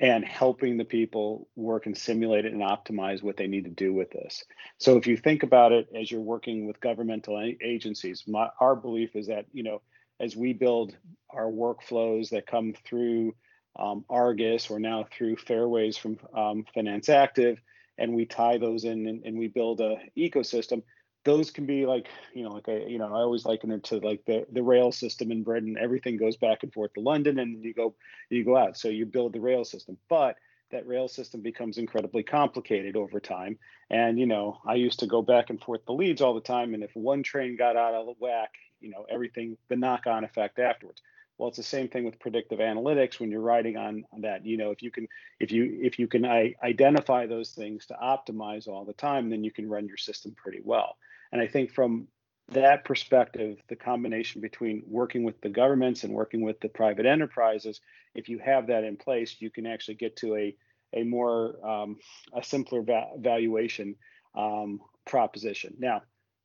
and 0.00 0.24
helping 0.24 0.76
the 0.76 0.84
people 0.84 1.48
work 1.56 1.86
and 1.86 1.96
simulate 1.96 2.44
it 2.44 2.52
and 2.52 2.62
optimize 2.62 3.20
what 3.22 3.36
they 3.36 3.48
need 3.48 3.64
to 3.64 3.70
do 3.70 3.92
with 3.92 4.10
this. 4.10 4.44
So 4.78 4.96
if 4.96 5.08
you 5.08 5.16
think 5.16 5.42
about 5.42 5.72
it 5.72 5.88
as 5.98 6.10
you're 6.10 6.20
working 6.20 6.66
with 6.66 6.80
governmental 6.80 7.42
agencies, 7.60 8.22
my, 8.28 8.48
our 8.60 8.76
belief 8.76 9.16
is 9.16 9.26
that, 9.26 9.46
you 9.52 9.64
know, 9.64 9.82
as 10.20 10.36
we 10.36 10.52
build 10.52 10.96
our 11.30 11.46
workflows 11.46 12.30
that 12.30 12.46
come 12.46 12.74
through 12.84 13.34
um, 13.76 14.04
Argus 14.08 14.70
or 14.70 14.78
now 14.78 15.06
through 15.10 15.36
Fairways 15.36 15.96
from 15.96 16.18
um, 16.36 16.64
Finance 16.72 17.08
Active, 17.08 17.60
and 17.96 18.14
we 18.14 18.24
tie 18.24 18.58
those 18.58 18.84
in 18.84 19.06
and, 19.08 19.24
and 19.24 19.36
we 19.36 19.48
build 19.48 19.80
a 19.80 19.96
ecosystem, 20.16 20.82
those 21.28 21.50
can 21.50 21.66
be 21.66 21.84
like 21.84 22.08
you 22.32 22.42
know 22.42 22.50
like 22.50 22.68
I 22.70 22.78
you 22.86 22.98
know 22.98 23.08
I 23.08 23.20
always 23.20 23.44
liken 23.44 23.70
it 23.70 23.84
to 23.84 23.98
like 23.98 24.24
the 24.24 24.46
the 24.50 24.62
rail 24.62 24.90
system 24.90 25.30
in 25.30 25.42
Britain. 25.42 25.76
Everything 25.78 26.16
goes 26.16 26.36
back 26.36 26.62
and 26.62 26.72
forth 26.72 26.94
to 26.94 27.00
London, 27.00 27.38
and 27.38 27.62
you 27.62 27.74
go 27.74 27.94
you 28.30 28.44
go 28.44 28.56
out. 28.56 28.78
So 28.78 28.88
you 28.88 29.04
build 29.04 29.34
the 29.34 29.40
rail 29.40 29.64
system, 29.64 29.98
but 30.08 30.36
that 30.70 30.86
rail 30.86 31.06
system 31.06 31.42
becomes 31.42 31.76
incredibly 31.76 32.22
complicated 32.22 32.96
over 32.96 33.20
time. 33.20 33.58
And 33.90 34.18
you 34.18 34.26
know 34.26 34.58
I 34.66 34.74
used 34.76 35.00
to 35.00 35.06
go 35.06 35.20
back 35.20 35.50
and 35.50 35.60
forth 35.60 35.84
the 35.84 35.92
Leeds 35.92 36.22
all 36.22 36.34
the 36.34 36.40
time, 36.40 36.72
and 36.72 36.82
if 36.82 36.96
one 36.96 37.22
train 37.22 37.56
got 37.58 37.76
out 37.76 37.94
of 37.94 38.16
whack, 38.18 38.54
you 38.80 38.88
know 38.88 39.04
everything 39.10 39.58
the 39.68 39.76
knock-on 39.76 40.24
effect 40.24 40.58
afterwards. 40.58 41.02
Well, 41.36 41.48
it's 41.48 41.58
the 41.58 41.62
same 41.62 41.88
thing 41.88 42.04
with 42.04 42.18
predictive 42.18 42.58
analytics 42.58 43.20
when 43.20 43.30
you're 43.30 43.40
writing 43.40 43.76
on, 43.76 44.04
on 44.12 44.22
that. 44.22 44.44
You 44.44 44.56
know, 44.56 44.72
if 44.72 44.82
you 44.82 44.90
can 44.90 45.06
if 45.38 45.52
you 45.52 45.78
if 45.82 45.98
you 45.98 46.08
can 46.08 46.24
I, 46.24 46.54
identify 46.62 47.26
those 47.26 47.50
things 47.50 47.86
to 47.86 47.94
optimize 47.94 48.66
all 48.66 48.84
the 48.84 48.94
time, 48.94 49.28
then 49.28 49.44
you 49.44 49.52
can 49.52 49.68
run 49.68 49.86
your 49.86 49.98
system 49.98 50.34
pretty 50.34 50.62
well. 50.64 50.96
And 51.32 51.40
I 51.40 51.46
think 51.46 51.72
from 51.72 52.08
that 52.50 52.84
perspective, 52.84 53.58
the 53.68 53.76
combination 53.76 54.40
between 54.40 54.82
working 54.86 55.22
with 55.22 55.40
the 55.40 55.50
governments 55.50 56.04
and 56.04 56.14
working 56.14 56.40
with 56.40 56.60
the 56.60 56.68
private 56.68 57.06
enterprises, 57.06 57.80
if 58.14 58.28
you 58.28 58.38
have 58.38 58.68
that 58.68 58.84
in 58.84 58.96
place, 58.96 59.36
you 59.38 59.50
can 59.50 59.66
actually 59.66 59.96
get 59.96 60.16
to 60.16 60.36
a 60.36 60.56
a 60.94 61.02
more 61.04 61.54
um, 61.66 61.98
a 62.34 62.42
simpler 62.42 62.82
va- 62.82 63.10
valuation 63.18 63.94
um, 64.34 64.80
proposition. 65.04 65.74
Now, 65.78 66.02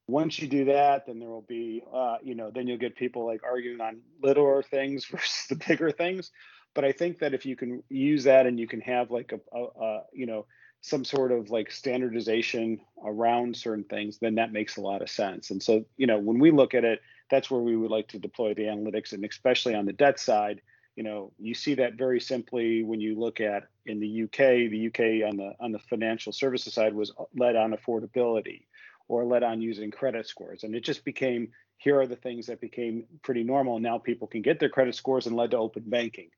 once 0.07 0.39
you 0.39 0.47
do 0.47 0.65
that, 0.65 1.05
then 1.05 1.19
there 1.19 1.29
will 1.29 1.45
be, 1.47 1.81
uh, 1.93 2.17
you 2.21 2.35
know, 2.35 2.51
then 2.53 2.67
you'll 2.67 2.77
get 2.77 2.95
people 2.95 3.25
like 3.25 3.41
arguing 3.43 3.79
on 3.79 4.01
littler 4.21 4.61
things 4.61 5.05
versus 5.11 5.45
the 5.49 5.55
bigger 5.55 5.91
things. 5.91 6.31
But 6.75 6.83
I 6.83 6.91
think 6.91 7.19
that 7.19 7.33
if 7.33 7.45
you 7.45 7.55
can 7.55 7.83
use 7.89 8.23
that 8.23 8.45
and 8.45 8.59
you 8.59 8.67
can 8.67 8.81
have 8.81 9.11
like 9.11 9.31
a, 9.31 9.57
a, 9.57 9.63
a 9.63 10.01
you 10.11 10.25
know, 10.25 10.45
some 10.83 11.05
sort 11.05 11.31
of 11.31 11.49
like 11.49 11.71
standardization 11.71 12.77
around 13.05 13.55
certain 13.55 13.85
things, 13.85 14.17
then 14.19 14.35
that 14.35 14.51
makes 14.51 14.75
a 14.75 14.81
lot 14.81 15.01
of 15.01 15.09
sense. 15.09 15.49
And 15.49 15.63
so, 15.63 15.85
you 15.95 16.05
know, 16.05 16.19
when 16.19 16.39
we 16.39 16.51
look 16.51 16.73
at 16.73 16.83
it, 16.83 16.99
that's 17.31 17.49
where 17.49 17.61
we 17.61 17.77
would 17.77 17.89
like 17.89 18.09
to 18.09 18.19
deploy 18.19 18.53
the 18.53 18.63
analytics, 18.63 19.13
and 19.13 19.23
especially 19.23 19.75
on 19.75 19.85
the 19.85 19.93
debt 19.93 20.19
side, 20.19 20.61
you 20.97 21.03
know, 21.03 21.31
you 21.39 21.53
see 21.53 21.75
that 21.75 21.93
very 21.93 22.19
simply 22.19 22.83
when 22.83 22.99
you 22.99 23.17
look 23.17 23.39
at 23.39 23.63
in 23.85 24.01
the 24.01 24.23
UK. 24.23 24.69
The 24.69 24.87
UK 24.87 25.27
on 25.27 25.37
the 25.37 25.53
on 25.61 25.71
the 25.71 25.79
financial 25.79 26.33
services 26.33 26.73
side 26.73 26.93
was 26.93 27.13
led 27.33 27.55
on 27.55 27.71
affordability, 27.71 28.65
or 29.07 29.23
led 29.23 29.41
on 29.41 29.61
using 29.61 29.89
credit 29.89 30.27
scores, 30.27 30.63
and 30.63 30.75
it 30.75 30.83
just 30.83 31.05
became 31.05 31.47
here 31.77 31.99
are 31.99 32.07
the 32.07 32.17
things 32.17 32.47
that 32.47 32.59
became 32.59 33.05
pretty 33.23 33.43
normal. 33.43 33.79
Now 33.79 33.99
people 33.99 34.27
can 34.27 34.41
get 34.41 34.59
their 34.59 34.69
credit 34.69 34.95
scores 34.95 35.27
and 35.27 35.35
led 35.35 35.51
to 35.51 35.57
open 35.57 35.83
banking. 35.87 36.29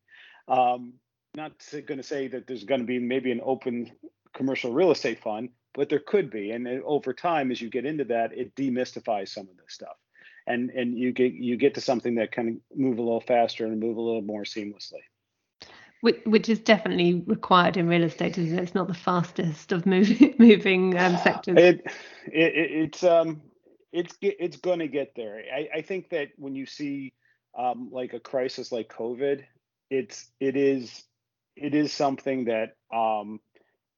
Um, 0.48 0.94
not 1.36 1.52
going 1.72 1.98
to 1.98 2.04
say 2.04 2.28
that 2.28 2.48
there's 2.48 2.64
going 2.64 2.80
to 2.80 2.88
be 2.88 3.00
maybe 3.00 3.32
an 3.32 3.42
open 3.44 3.92
commercial 4.36 4.72
real 4.72 4.92
estate 4.92 5.22
fund, 5.22 5.50
but 5.74 5.90
there 5.90 6.00
could 6.00 6.30
be. 6.30 6.52
And 6.52 6.68
over 6.86 7.14
time, 7.14 7.52
as 7.52 7.62
you 7.62 7.70
get 7.70 7.86
into 7.86 8.06
that, 8.06 8.38
it 8.38 8.56
demystifies 8.56 9.30
some 9.30 9.48
of 9.50 9.58
this 9.58 9.74
stuff, 9.74 9.98
and 10.46 10.70
and 10.70 10.98
you 10.98 11.12
get 11.12 11.34
you 11.34 11.58
get 11.58 11.74
to 11.76 11.82
something 11.82 12.16
that 12.16 12.32
can 12.32 12.62
move 12.76 13.00
a 13.00 13.02
little 13.02 13.22
faster 13.22 13.66
and 13.66 13.80
move 13.80 13.98
a 13.98 14.02
little 14.02 14.22
more 14.22 14.44
seamlessly. 14.44 15.02
Which, 16.02 16.22
which 16.26 16.50
is 16.50 16.60
definitely 16.60 17.24
required 17.26 17.78
in 17.78 17.88
real 17.88 18.04
estate, 18.04 18.38
isn't 18.38 18.60
it? 18.60 18.62
It's 18.62 18.76
not 18.76 18.88
the 18.88 18.94
fastest 18.94 19.72
of 19.72 19.88
moving 19.88 20.36
moving 20.40 20.98
um, 21.00 21.18
sectors. 21.24 21.58
It, 21.58 21.82
it 22.28 22.72
it's 22.72 23.04
um 23.04 23.42
it's 23.92 24.16
it's 24.22 24.58
going 24.58 24.80
to 24.80 24.88
get 24.88 25.14
there. 25.16 25.42
I, 25.52 25.78
I 25.78 25.82
think 25.82 26.10
that 26.10 26.30
when 26.36 26.54
you 26.54 26.66
see 26.66 27.14
um, 27.58 27.90
like 27.92 28.14
a 28.14 28.20
crisis 28.20 28.72
like 28.72 28.94
COVID, 28.94 29.44
it's 29.90 30.30
it 30.40 30.58
is 30.58 31.04
it 31.56 31.74
is 31.74 31.94
something 31.94 32.46
that 32.46 32.76
um, 32.94 33.40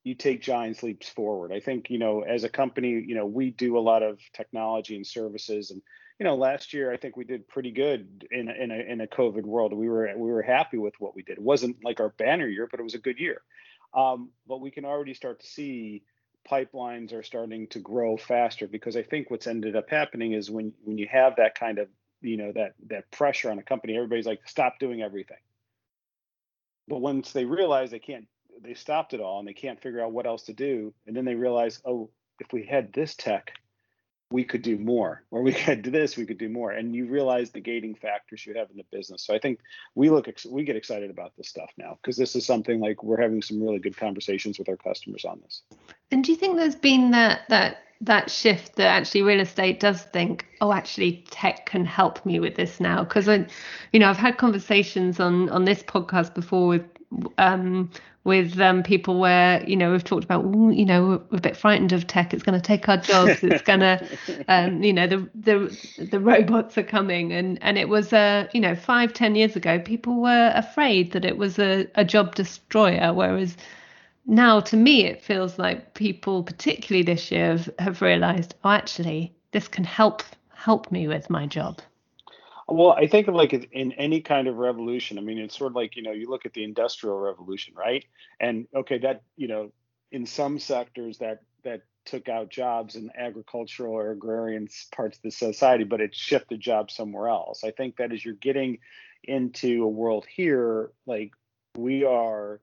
you 0.07 0.15
take 0.15 0.41
giant 0.41 0.81
leaps 0.83 1.09
forward. 1.09 1.51
I 1.51 1.59
think 1.59 1.89
you 1.89 1.99
know 1.99 2.21
as 2.21 2.45
a 2.45 2.49
company, 2.49 2.91
you 2.91 3.13
know 3.13 3.25
we 3.25 3.51
do 3.51 3.77
a 3.77 3.79
lot 3.79 4.03
of 4.03 4.19
technology 4.31 4.95
and 4.95 5.05
services, 5.05 5.71
and 5.71 5.81
you 6.17 6.23
know 6.23 6.35
last 6.35 6.73
year 6.73 6.93
I 6.93 6.97
think 6.97 7.17
we 7.17 7.25
did 7.25 7.47
pretty 7.47 7.71
good 7.71 8.25
in 8.31 8.47
a, 8.47 8.53
in 8.53 8.71
a 8.71 8.75
in 8.75 9.01
a 9.01 9.07
COVID 9.07 9.43
world. 9.43 9.73
We 9.73 9.89
were 9.89 10.09
we 10.15 10.31
were 10.31 10.41
happy 10.41 10.77
with 10.77 10.93
what 10.99 11.13
we 11.13 11.23
did. 11.23 11.37
It 11.37 11.43
wasn't 11.43 11.83
like 11.83 11.99
our 11.99 12.09
banner 12.09 12.47
year, 12.47 12.69
but 12.71 12.79
it 12.79 12.83
was 12.83 12.93
a 12.93 12.99
good 12.99 13.19
year. 13.19 13.41
Um, 13.93 14.31
but 14.47 14.61
we 14.61 14.71
can 14.71 14.85
already 14.85 15.13
start 15.13 15.41
to 15.41 15.47
see 15.47 16.03
pipelines 16.49 17.11
are 17.11 17.23
starting 17.23 17.67
to 17.67 17.79
grow 17.79 18.15
faster 18.15 18.67
because 18.67 18.95
I 18.95 19.03
think 19.03 19.29
what's 19.29 19.47
ended 19.47 19.75
up 19.75 19.89
happening 19.89 20.31
is 20.31 20.49
when 20.49 20.71
when 20.85 20.97
you 20.97 21.07
have 21.11 21.35
that 21.35 21.59
kind 21.59 21.79
of 21.79 21.89
you 22.21 22.37
know 22.37 22.53
that 22.53 22.75
that 22.87 23.11
pressure 23.11 23.51
on 23.51 23.59
a 23.59 23.63
company, 23.63 23.97
everybody's 23.97 24.25
like 24.25 24.47
stop 24.47 24.79
doing 24.79 25.01
everything. 25.01 25.43
But 26.87 26.99
once 26.99 27.33
they 27.33 27.43
realize 27.43 27.91
they 27.91 27.99
can't, 27.99 28.27
they 28.61 28.73
stopped 28.73 29.13
it 29.13 29.19
all 29.19 29.39
and 29.39 29.47
they 29.47 29.53
can't 29.53 29.81
figure 29.81 30.03
out 30.03 30.11
what 30.11 30.25
else 30.25 30.43
to 30.43 30.53
do, 30.53 30.93
and 31.05 31.15
then 31.15 31.25
they 31.25 31.35
realize, 31.35 31.81
oh, 31.85 32.09
if 32.39 32.51
we 32.53 32.63
had 32.65 32.93
this 32.93 33.15
tech, 33.15 33.51
we 34.31 34.43
could 34.43 34.61
do 34.61 34.77
more. 34.77 35.23
Or 35.31 35.41
we 35.41 35.53
could 35.65 35.81
do 35.81 35.91
this 35.91 36.17
we 36.17 36.25
could 36.25 36.37
do 36.37 36.49
more. 36.49 36.71
And 36.71 36.95
you 36.95 37.07
realize 37.07 37.51
the 37.51 37.61
gating 37.61 37.95
factors 37.95 38.45
you 38.45 38.53
have 38.55 38.69
in 38.69 38.77
the 38.77 38.85
business. 38.91 39.23
So 39.23 39.33
i 39.33 39.39
think 39.39 39.59
we 39.95 40.09
look 40.09 40.27
we 40.49 40.63
get 40.63 40.75
excited 40.75 41.09
about 41.09 41.33
this 41.37 41.47
stuff 41.47 41.71
now 41.77 41.97
because 42.01 42.17
this 42.17 42.35
is 42.35 42.45
something 42.45 42.79
like 42.79 43.03
we're 43.03 43.21
having 43.21 43.41
some 43.41 43.61
really 43.61 43.79
good 43.79 43.97
conversations 43.97 44.59
with 44.59 44.69
our 44.69 44.77
customers 44.77 45.25
on 45.25 45.39
this. 45.43 45.61
And 46.11 46.23
do 46.23 46.31
you 46.31 46.37
think 46.37 46.57
there's 46.57 46.75
been 46.75 47.11
that 47.11 47.41
that 47.49 47.77
that 48.01 48.29
shift 48.29 48.75
that 48.75 48.87
actually 48.87 49.23
real 49.23 49.39
estate 49.39 49.79
does 49.79 50.03
think 50.03 50.45
oh 50.61 50.71
actually 50.71 51.25
tech 51.31 51.65
can 51.65 51.83
help 51.83 52.23
me 52.25 52.39
with 52.39 52.55
this 52.55 52.79
now? 52.79 53.03
Because 53.03 53.27
i 53.29 53.45
you 53.93 53.99
know 53.99 54.09
i've 54.09 54.17
had 54.17 54.37
conversations 54.37 55.19
on 55.19 55.49
on 55.49 55.65
this 55.65 55.83
podcast 55.83 56.33
before 56.33 56.67
with 56.67 56.96
um 57.37 57.89
with 58.27 58.59
um, 58.59 58.83
people 58.83 59.21
where 59.21 59.63
you 59.65 59.77
know 59.77 59.89
we've 59.89 60.03
talked 60.03 60.25
about 60.25 60.43
you 60.43 60.83
know 60.83 61.23
we're 61.31 61.37
a 61.37 61.41
bit 61.41 61.55
frightened 61.55 61.93
of 61.93 62.05
tech. 62.07 62.33
It's 62.33 62.43
going 62.43 62.59
to 62.59 62.65
take 62.65 62.89
our 62.89 62.97
jobs. 62.97 63.41
It's 63.41 63.62
going 63.71 63.79
to 63.79 64.05
um, 64.49 64.84
you 64.84 64.91
know 64.91 65.08
the 65.08 65.29
the 65.34 66.08
the 66.12 66.19
robots 66.19 66.77
are 66.77 66.84
coming. 66.84 67.32
And 67.32 67.58
and 67.63 67.77
it 67.77 67.88
was 67.88 68.12
uh 68.12 68.49
you 68.53 68.60
know 68.60 68.75
five 68.75 69.13
ten 69.13 69.36
years 69.36 69.55
ago 69.55 69.79
people 69.79 70.21
were 70.21 70.51
afraid 70.53 71.13
that 71.13 71.23
it 71.23 71.38
was 71.38 71.58
a, 71.58 71.88
a 71.95 72.03
job 72.03 72.36
destroyer 72.36 73.13
whereas 73.13 73.55
now 74.25 74.60
to 74.60 74.75
me 74.75 75.05
it 75.05 75.23
feels 75.23 75.58
like 75.58 75.93
people 75.93 76.43
particularly 76.43 77.03
this 77.03 77.32
year 77.32 77.51
have, 77.51 77.69
have 77.79 78.01
realized 78.01 78.55
oh 78.65 78.71
actually 78.71 79.34
this 79.51 79.69
can 79.69 79.86
help 79.86 80.21
help 80.53 80.91
me 80.91 81.08
with 81.08 81.29
my 81.29 81.45
job 81.45 81.79
well, 82.67 82.91
I 82.91 83.08
think 83.08 83.27
of 83.27 83.36
like 83.36 83.53
in 83.53 83.93
any 83.93 84.21
kind 84.21 84.47
of 84.47 84.58
revolution. 84.58 85.17
I 85.17 85.21
mean, 85.21 85.38
it's 85.38 85.58
sort 85.58 85.71
of 85.71 85.75
like 85.75 85.95
you 85.95 86.03
know, 86.03 86.12
you 86.12 86.30
look 86.30 86.45
at 86.45 86.53
the 86.53 86.63
industrial 86.63 87.17
revolution, 87.17 87.73
right? 87.75 88.06
And 88.39 88.67
okay, 88.75 88.97
that 88.99 89.23
you 89.38 89.47
know, 89.47 89.71
in 90.12 90.25
some 90.25 90.60
sectors 90.60 91.17
that 91.19 91.43
that 91.63 91.82
took 92.06 92.30
out 92.30 92.49
jobs 92.49 92.95
in 92.95 93.12
agricultural 93.17 93.93
or 93.93 94.12
agrarian 94.12 94.67
parts 94.93 95.17
of 95.17 95.23
the 95.23 95.32
society, 95.32 95.84
but 95.84 96.01
it 96.01 96.15
shifted 96.15 96.60
jobs 96.60 96.93
somewhere 96.93 97.27
else. 97.27 97.63
I 97.63 97.71
think 97.71 97.97
that 97.97 98.13
as 98.13 98.23
you're 98.23 98.34
getting 98.36 98.80
into 99.23 99.84
a 99.84 99.89
world 99.89 100.25
here, 100.25 100.91
like 101.06 101.32
we 101.77 102.03
are, 102.03 102.60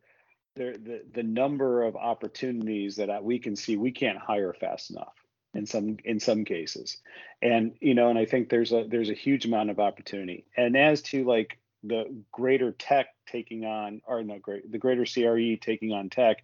the 0.55 0.79
the, 0.83 1.03
the 1.15 1.23
number 1.23 1.83
of 1.83 1.97
opportunities 1.97 2.97
that 2.97 3.25
we 3.25 3.39
can 3.39 3.57
see, 3.57 3.77
we 3.77 3.91
can't 3.91 4.19
hire 4.19 4.53
fast 4.53 4.91
enough 4.91 5.24
in 5.55 5.67
some 5.67 5.97
in 6.05 6.21
some 6.21 6.45
cases. 6.45 6.99
And 7.43 7.75
you 7.81 7.95
know 7.95 8.11
and 8.11 8.19
i 8.19 8.25
think 8.25 8.49
there's 8.49 8.73
a 8.73 8.85
there's 8.89 9.11
a 9.11 9.15
huge 9.15 9.45
amount 9.45 9.71
of 9.71 9.79
opportunity. 9.81 10.47
And 10.57 10.77
as 10.77 11.03
to 11.03 11.25
like 11.25 11.59
the 11.83 12.23
greater 12.33 12.73
tech 12.73 13.09
taking 13.27 13.65
on 13.65 14.01
or 14.07 14.23
no 14.23 14.39
great 14.39 14.71
the 14.71 14.79
greater 14.79 15.05
cre 15.05 15.61
taking 15.61 15.93
on 15.93 16.09
tech 16.09 16.43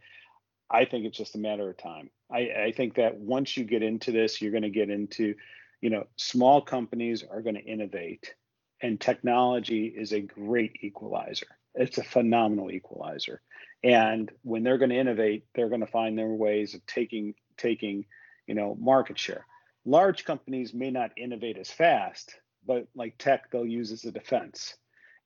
i 0.71 0.85
think 0.85 1.07
it's 1.07 1.19
just 1.19 1.35
a 1.35 1.39
matter 1.39 1.69
of 1.71 1.77
time. 1.77 2.11
I 2.31 2.39
i 2.67 2.73
think 2.77 2.95
that 2.97 3.17
once 3.17 3.57
you 3.57 3.65
get 3.65 3.83
into 3.83 4.13
this 4.13 4.41
you're 4.41 4.53
going 4.53 4.63
to 4.63 4.71
get 4.71 4.91
into 4.91 5.35
you 5.81 5.91
know 5.91 6.07
small 6.17 6.61
companies 6.61 7.25
are 7.29 7.43
going 7.43 7.57
to 7.57 7.65
innovate 7.65 8.35
and 8.83 9.01
technology 9.01 9.87
is 9.87 10.13
a 10.13 10.21
great 10.21 10.79
equalizer. 10.83 11.47
It's 11.75 11.99
a 11.99 12.03
phenomenal 12.03 12.71
equalizer. 12.71 13.43
And 13.85 14.33
when 14.43 14.63
they're 14.63 14.79
going 14.79 14.91
to 14.91 14.99
innovate 14.99 15.45
they're 15.55 15.69
going 15.69 15.81
to 15.81 15.87
find 15.87 16.19
their 16.19 16.29
ways 16.29 16.75
of 16.75 16.85
taking 16.87 17.35
taking 17.57 18.05
you 18.47 18.55
know, 18.55 18.77
market 18.79 19.19
share. 19.19 19.47
Large 19.85 20.25
companies 20.25 20.75
may 20.75 20.91
not 20.91 21.13
innovate 21.17 21.59
as 21.59 21.71
fast, 21.71 22.35
but 22.67 22.87
like 22.95 23.17
tech, 23.19 23.51
they'll 23.51 23.67
use 23.67 23.93
as 23.93 24.05
a 24.05 24.13
defense. 24.13 24.75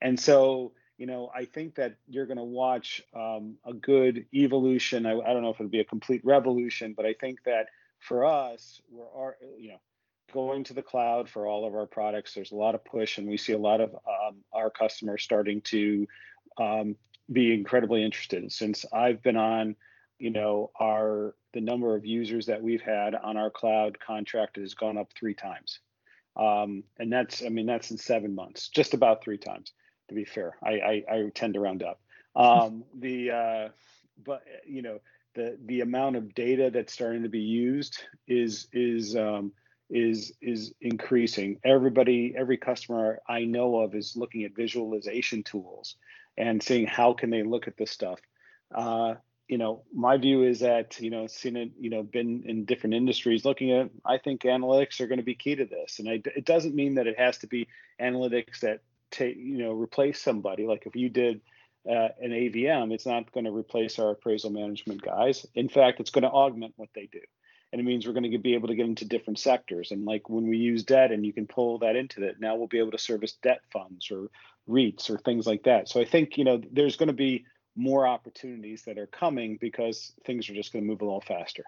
And 0.00 0.18
so, 0.18 0.72
you 0.98 1.06
know, 1.06 1.30
I 1.34 1.44
think 1.44 1.74
that 1.76 1.96
you're 2.06 2.26
going 2.26 2.38
to 2.38 2.44
watch 2.44 3.02
um, 3.14 3.56
a 3.64 3.72
good 3.72 4.26
evolution. 4.32 5.06
I, 5.06 5.18
I 5.18 5.32
don't 5.32 5.42
know 5.42 5.50
if 5.50 5.56
it'll 5.56 5.68
be 5.70 5.80
a 5.80 5.84
complete 5.84 6.24
revolution, 6.24 6.94
but 6.96 7.06
I 7.06 7.14
think 7.14 7.42
that 7.44 7.66
for 7.98 8.24
us, 8.24 8.80
we're, 8.90 9.34
you 9.58 9.70
know, 9.70 9.80
going 10.32 10.64
to 10.64 10.74
the 10.74 10.82
cloud 10.82 11.28
for 11.28 11.46
all 11.46 11.66
of 11.66 11.74
our 11.74 11.86
products. 11.86 12.34
There's 12.34 12.52
a 12.52 12.56
lot 12.56 12.74
of 12.74 12.84
push, 12.84 13.18
and 13.18 13.28
we 13.28 13.36
see 13.36 13.52
a 13.52 13.58
lot 13.58 13.80
of 13.80 13.94
um, 13.94 14.36
our 14.52 14.70
customers 14.70 15.22
starting 15.22 15.60
to 15.62 16.06
um, 16.58 16.96
be 17.32 17.54
incredibly 17.54 18.04
interested. 18.04 18.50
Since 18.52 18.84
I've 18.92 19.22
been 19.22 19.36
on, 19.36 19.76
you 20.24 20.30
know, 20.30 20.70
our 20.80 21.34
the 21.52 21.60
number 21.60 21.94
of 21.94 22.06
users 22.06 22.46
that 22.46 22.62
we've 22.62 22.80
had 22.80 23.14
on 23.14 23.36
our 23.36 23.50
cloud 23.50 23.98
contract 24.00 24.56
has 24.56 24.72
gone 24.72 24.96
up 24.96 25.12
three 25.12 25.34
times. 25.34 25.80
Um, 26.34 26.82
and 26.98 27.12
that's, 27.12 27.44
I 27.44 27.50
mean, 27.50 27.66
that's 27.66 27.90
in 27.90 27.98
seven 27.98 28.34
months, 28.34 28.68
just 28.68 28.94
about 28.94 29.22
three 29.22 29.36
times, 29.36 29.74
to 30.08 30.14
be 30.14 30.24
fair. 30.24 30.56
I, 30.62 30.70
I, 30.70 31.04
I 31.10 31.30
tend 31.34 31.52
to 31.54 31.60
round 31.60 31.82
up. 31.82 32.00
Um, 32.34 32.84
the, 32.98 33.30
uh, 33.30 33.68
but 34.24 34.44
you 34.66 34.80
know, 34.80 34.98
the 35.34 35.58
the 35.66 35.82
amount 35.82 36.16
of 36.16 36.34
data 36.34 36.70
that's 36.72 36.94
starting 36.94 37.24
to 37.24 37.28
be 37.28 37.40
used 37.40 37.98
is 38.26 38.66
is 38.72 39.14
um, 39.16 39.52
is 39.90 40.32
is 40.40 40.72
increasing. 40.80 41.58
Everybody, 41.64 42.34
every 42.34 42.56
customer 42.56 43.20
I 43.28 43.44
know 43.44 43.80
of 43.80 43.94
is 43.94 44.16
looking 44.16 44.44
at 44.44 44.56
visualization 44.56 45.42
tools 45.42 45.96
and 46.38 46.62
seeing 46.62 46.86
how 46.86 47.12
can 47.12 47.28
they 47.28 47.42
look 47.42 47.68
at 47.68 47.76
this 47.76 47.90
stuff. 47.90 48.20
Uh, 48.74 49.16
you 49.48 49.58
know, 49.58 49.82
my 49.92 50.16
view 50.16 50.42
is 50.42 50.60
that, 50.60 50.98
you 51.00 51.10
know, 51.10 51.26
seen 51.26 51.56
it, 51.56 51.70
you 51.78 51.90
know, 51.90 52.02
been 52.02 52.44
in 52.46 52.64
different 52.64 52.94
industries 52.94 53.44
looking 53.44 53.72
at, 53.72 53.90
I 54.04 54.18
think 54.18 54.42
analytics 54.42 55.00
are 55.00 55.06
going 55.06 55.18
to 55.18 55.24
be 55.24 55.34
key 55.34 55.54
to 55.56 55.66
this. 55.66 55.98
And 55.98 56.08
I, 56.08 56.22
it 56.34 56.46
doesn't 56.46 56.74
mean 56.74 56.94
that 56.94 57.06
it 57.06 57.18
has 57.18 57.38
to 57.38 57.46
be 57.46 57.68
analytics 58.00 58.60
that 58.60 58.80
take, 59.10 59.36
you 59.36 59.58
know, 59.58 59.72
replace 59.72 60.20
somebody. 60.20 60.66
Like 60.66 60.86
if 60.86 60.96
you 60.96 61.10
did 61.10 61.42
uh, 61.88 62.08
an 62.20 62.30
AVM, 62.30 62.92
it's 62.92 63.04
not 63.04 63.30
going 63.32 63.44
to 63.44 63.52
replace 63.52 63.98
our 63.98 64.12
appraisal 64.12 64.50
management 64.50 65.02
guys. 65.02 65.44
In 65.54 65.68
fact, 65.68 66.00
it's 66.00 66.10
going 66.10 66.22
to 66.22 66.30
augment 66.30 66.72
what 66.76 66.88
they 66.94 67.08
do. 67.12 67.20
And 67.70 67.80
it 67.80 67.84
means 67.84 68.06
we're 68.06 68.12
going 68.12 68.30
to 68.30 68.38
be 68.38 68.54
able 68.54 68.68
to 68.68 68.76
get 68.76 68.86
into 68.86 69.04
different 69.04 69.38
sectors. 69.38 69.90
And 69.90 70.04
like 70.04 70.30
when 70.30 70.48
we 70.48 70.56
use 70.56 70.84
debt 70.84 71.10
and 71.10 71.26
you 71.26 71.32
can 71.32 71.46
pull 71.46 71.78
that 71.80 71.96
into 71.96 72.22
it, 72.22 72.36
now 72.40 72.56
we'll 72.56 72.68
be 72.68 72.78
able 72.78 72.92
to 72.92 72.98
service 72.98 73.32
debt 73.42 73.60
funds 73.72 74.10
or 74.10 74.28
REITs 74.68 75.10
or 75.10 75.18
things 75.18 75.46
like 75.46 75.64
that. 75.64 75.88
So 75.88 76.00
I 76.00 76.04
think, 76.04 76.38
you 76.38 76.44
know, 76.44 76.62
there's 76.72 76.96
going 76.96 77.08
to 77.08 77.12
be 77.12 77.44
more 77.76 78.06
opportunities 78.06 78.82
that 78.82 78.98
are 78.98 79.06
coming 79.06 79.58
because 79.60 80.12
things 80.24 80.48
are 80.48 80.54
just 80.54 80.72
going 80.72 80.84
to 80.84 80.88
move 80.88 81.00
a 81.00 81.04
little 81.04 81.20
faster. 81.20 81.64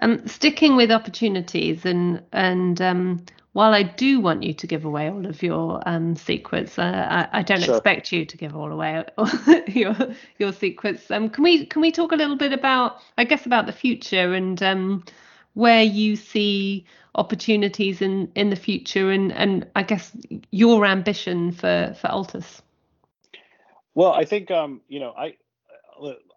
Um, 0.00 0.26
sticking 0.26 0.74
with 0.74 0.90
opportunities 0.90 1.84
and 1.84 2.22
and 2.32 2.80
um, 2.80 3.24
while 3.52 3.74
I 3.74 3.82
do 3.82 4.20
want 4.20 4.42
you 4.42 4.54
to 4.54 4.66
give 4.66 4.84
away 4.84 5.10
all 5.10 5.26
of 5.26 5.42
your 5.42 5.82
um, 5.86 6.16
secrets, 6.16 6.78
uh, 6.78 7.26
I, 7.32 7.40
I, 7.40 7.42
don't 7.42 7.60
sure. 7.60 7.76
expect 7.76 8.10
you 8.10 8.24
to 8.24 8.36
give 8.38 8.56
all 8.56 8.72
away 8.72 9.04
your 9.68 9.94
your 10.38 10.52
secrets. 10.52 11.10
Um, 11.10 11.28
can 11.28 11.44
we 11.44 11.66
can 11.66 11.82
we 11.82 11.92
talk 11.92 12.12
a 12.12 12.16
little 12.16 12.36
bit 12.36 12.52
about, 12.52 12.96
I 13.18 13.24
guess, 13.24 13.44
about 13.44 13.66
the 13.66 13.72
future 13.72 14.32
and 14.32 14.62
um, 14.62 15.04
where 15.52 15.82
you 15.82 16.16
see 16.16 16.86
opportunities 17.14 18.00
in 18.00 18.32
in 18.34 18.48
the 18.48 18.56
future, 18.56 19.10
and 19.10 19.30
and 19.32 19.66
I 19.76 19.82
guess 19.82 20.16
your 20.50 20.86
ambition 20.86 21.52
for 21.52 21.94
for 22.00 22.08
Altus. 22.08 22.62
Well, 23.94 24.12
I 24.12 24.24
think 24.24 24.50
um, 24.50 24.80
you 24.88 25.00
know 25.00 25.12
I 25.16 25.36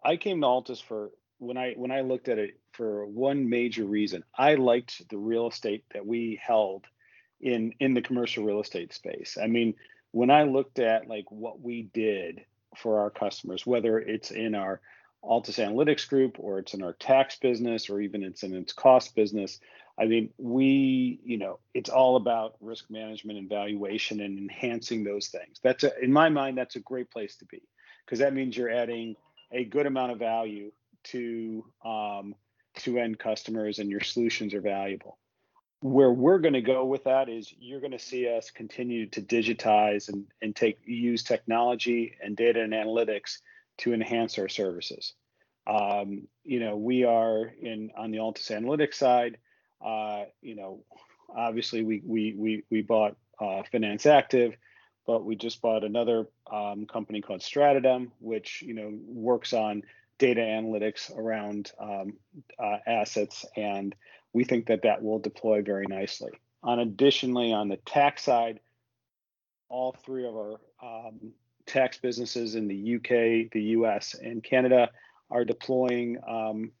I 0.04 0.16
came 0.16 0.40
to 0.40 0.46
Altus 0.46 0.82
for 0.82 1.10
when 1.38 1.56
I 1.56 1.72
when 1.76 1.90
I 1.90 2.02
looked 2.02 2.28
at 2.28 2.38
it 2.38 2.58
for 2.72 3.06
one 3.06 3.48
major 3.48 3.84
reason. 3.84 4.24
I 4.36 4.54
liked 4.54 5.08
the 5.08 5.18
real 5.18 5.48
estate 5.48 5.84
that 5.92 6.06
we 6.06 6.40
held 6.42 6.84
in 7.40 7.72
in 7.80 7.94
the 7.94 8.02
commercial 8.02 8.44
real 8.44 8.60
estate 8.60 8.92
space. 8.92 9.38
I 9.42 9.46
mean, 9.46 9.74
when 10.12 10.30
I 10.30 10.44
looked 10.44 10.78
at 10.78 11.08
like 11.08 11.30
what 11.30 11.60
we 11.60 11.82
did 11.94 12.44
for 12.76 13.00
our 13.00 13.10
customers, 13.10 13.66
whether 13.66 13.98
it's 13.98 14.30
in 14.30 14.54
our 14.54 14.80
Altus 15.24 15.58
Analytics 15.58 16.08
group 16.08 16.36
or 16.38 16.58
it's 16.58 16.74
in 16.74 16.82
our 16.82 16.92
tax 16.94 17.36
business 17.36 17.90
or 17.90 18.00
even 18.00 18.22
it's 18.22 18.42
in 18.42 18.54
its 18.54 18.72
cost 18.72 19.14
business, 19.14 19.58
I 19.98 20.06
mean, 20.06 20.30
we, 20.38 21.20
you 21.24 21.38
know, 21.38 21.58
it's 21.74 21.90
all 21.90 22.16
about 22.16 22.56
risk 22.60 22.90
management 22.90 23.38
and 23.38 23.48
valuation 23.48 24.20
and 24.20 24.38
enhancing 24.38 25.04
those 25.04 25.28
things. 25.28 25.58
That's 25.62 25.84
a, 25.84 25.98
in 26.00 26.12
my 26.12 26.28
mind, 26.28 26.58
that's 26.58 26.76
a 26.76 26.80
great 26.80 27.10
place 27.10 27.36
to 27.36 27.44
be 27.46 27.62
because 28.04 28.18
that 28.18 28.34
means 28.34 28.56
you're 28.56 28.70
adding 28.70 29.16
a 29.52 29.64
good 29.64 29.86
amount 29.86 30.12
of 30.12 30.18
value 30.18 30.70
to 31.04 31.64
um, 31.84 32.34
to 32.76 32.98
end 32.98 33.18
customers 33.18 33.78
and 33.78 33.90
your 33.90 34.00
solutions 34.00 34.52
are 34.52 34.60
valuable 34.60 35.18
where 35.80 36.10
we're 36.10 36.38
going 36.38 36.54
to 36.54 36.62
go 36.62 36.84
with 36.84 37.04
that 37.04 37.28
is 37.28 37.52
you're 37.58 37.80
going 37.80 37.92
to 37.92 37.98
see 37.98 38.28
us 38.28 38.50
continue 38.50 39.06
to 39.06 39.20
digitize 39.20 40.08
and, 40.08 40.26
and 40.40 40.56
take 40.56 40.78
use 40.84 41.22
technology 41.22 42.16
and 42.22 42.36
data 42.36 42.62
and 42.62 42.72
analytics 42.72 43.38
to 43.78 43.92
enhance 43.92 44.38
our 44.38 44.48
services. 44.48 45.14
Um, 45.66 46.28
you 46.44 46.60
know, 46.60 46.76
we 46.76 47.04
are 47.04 47.52
in 47.60 47.90
on 47.96 48.10
the 48.10 48.18
Altus 48.18 48.50
Analytics 48.50 48.94
side. 48.94 49.38
Uh, 49.84 50.24
you 50.40 50.54
know, 50.54 50.84
obviously 51.34 51.82
we 51.82 52.02
we 52.04 52.34
we 52.36 52.64
we 52.70 52.82
bought 52.82 53.16
uh, 53.40 53.62
Finance 53.70 54.06
Active, 54.06 54.56
but 55.06 55.24
we 55.24 55.36
just 55.36 55.60
bought 55.60 55.84
another 55.84 56.26
um, 56.50 56.86
company 56.86 57.20
called 57.20 57.40
StratoDem, 57.40 58.10
which 58.20 58.62
you 58.62 58.74
know 58.74 58.92
works 59.06 59.52
on 59.52 59.82
data 60.18 60.40
analytics 60.40 61.14
around 61.14 61.72
um, 61.78 62.14
uh, 62.58 62.78
assets 62.86 63.44
and 63.54 63.94
we 64.36 64.44
think 64.44 64.66
that 64.66 64.82
that 64.82 65.02
will 65.02 65.18
deploy 65.18 65.62
very 65.62 65.86
nicely. 65.88 66.30
On 66.62 66.78
additionally, 66.78 67.54
on 67.54 67.68
the 67.68 67.78
tax 67.78 68.22
side, 68.22 68.60
all 69.70 69.96
three 70.04 70.26
of 70.26 70.34
our 70.34 70.60
um, 70.82 71.32
tax 71.66 71.98
businesses 71.98 72.54
in 72.54 72.68
the 72.68 72.96
UK, 72.96 73.50
the 73.52 73.62
US, 73.78 74.14
and 74.14 74.42
Canada 74.42 74.90
are 75.30 75.44
deploying 75.44 76.18
um, 76.28 76.72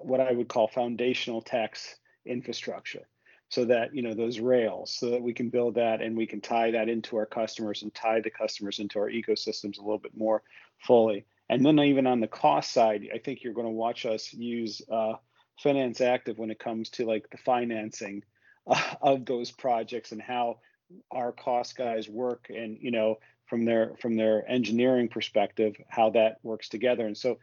what 0.00 0.20
I 0.20 0.32
would 0.32 0.48
call 0.48 0.68
foundational 0.68 1.40
tax 1.40 1.96
infrastructure 2.26 3.06
so 3.48 3.66
that 3.66 3.94
you 3.94 4.02
know 4.02 4.14
those 4.14 4.40
rails 4.40 4.94
so 4.98 5.10
that 5.10 5.22
we 5.22 5.34
can 5.34 5.50
build 5.50 5.74
that 5.74 6.00
and 6.00 6.16
we 6.16 6.26
can 6.26 6.40
tie 6.40 6.70
that 6.70 6.88
into 6.88 7.16
our 7.16 7.26
customers 7.26 7.82
and 7.82 7.94
tie 7.94 8.20
the 8.20 8.30
customers 8.30 8.78
into 8.78 8.98
our 8.98 9.10
ecosystems 9.10 9.78
a 9.78 9.82
little 9.82 9.98
bit 9.98 10.16
more 10.16 10.42
fully. 10.78 11.26
And 11.48 11.64
then 11.64 11.78
even 11.80 12.06
on 12.06 12.20
the 12.20 12.28
cost 12.28 12.72
side 12.72 13.06
i 13.14 13.18
think 13.18 13.42
you're 13.42 13.52
going 13.52 13.66
to 13.66 13.72
watch 13.72 14.06
us 14.06 14.32
use 14.32 14.80
uh, 14.90 15.14
finance 15.62 16.00
active 16.00 16.38
when 16.38 16.50
it 16.50 16.58
comes 16.58 16.88
to 16.90 17.04
like 17.04 17.28
the 17.30 17.36
financing 17.36 18.22
uh, 18.66 18.80
of 19.02 19.26
those 19.26 19.50
projects 19.50 20.12
and 20.12 20.22
how 20.22 20.58
our 21.10 21.32
cost 21.32 21.76
guys 21.76 22.08
work 22.08 22.46
and 22.48 22.78
you 22.80 22.90
know 22.90 23.18
from 23.52 23.66
their 23.66 23.92
from 24.00 24.16
their 24.16 24.50
engineering 24.50 25.08
perspective 25.08 25.76
how 25.90 26.08
that 26.08 26.38
works 26.42 26.70
together 26.70 27.06
and 27.06 27.18
so 27.18 27.38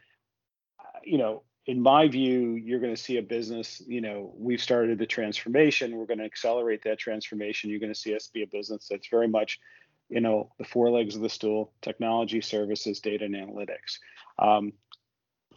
you 1.04 1.20
know 1.20 1.44
in 1.68 1.80
my 1.80 2.08
view 2.08 2.56
you're 2.56 2.80
going 2.80 2.96
to 2.96 3.00
see 3.00 3.18
a 3.18 3.22
business 3.22 3.80
you 3.86 4.02
know 4.02 4.34
we've 4.36 4.60
started 4.60 4.98
the 4.98 5.06
transformation 5.06 5.96
we're 5.96 6.08
going 6.08 6.18
to 6.18 6.26
accelerate 6.26 6.82
that 6.84 6.98
transformation 6.98 7.70
you're 7.70 7.80
going 7.80 7.94
to 7.94 8.00
see 8.00 8.16
us 8.16 8.32
be 8.34 8.42
a 8.42 8.48
business 8.48 8.88
that's 8.90 9.08
very 9.10 9.28
much 9.28 9.60
you 10.10 10.20
know 10.20 10.52
the 10.58 10.66
four 10.66 10.90
legs 10.90 11.16
of 11.16 11.22
the 11.22 11.30
stool 11.30 11.72
technology 11.84 12.42
services 12.42 13.00
data 13.02 13.26
and 13.26 13.36
analytics 13.36 14.00
um, 14.40 14.74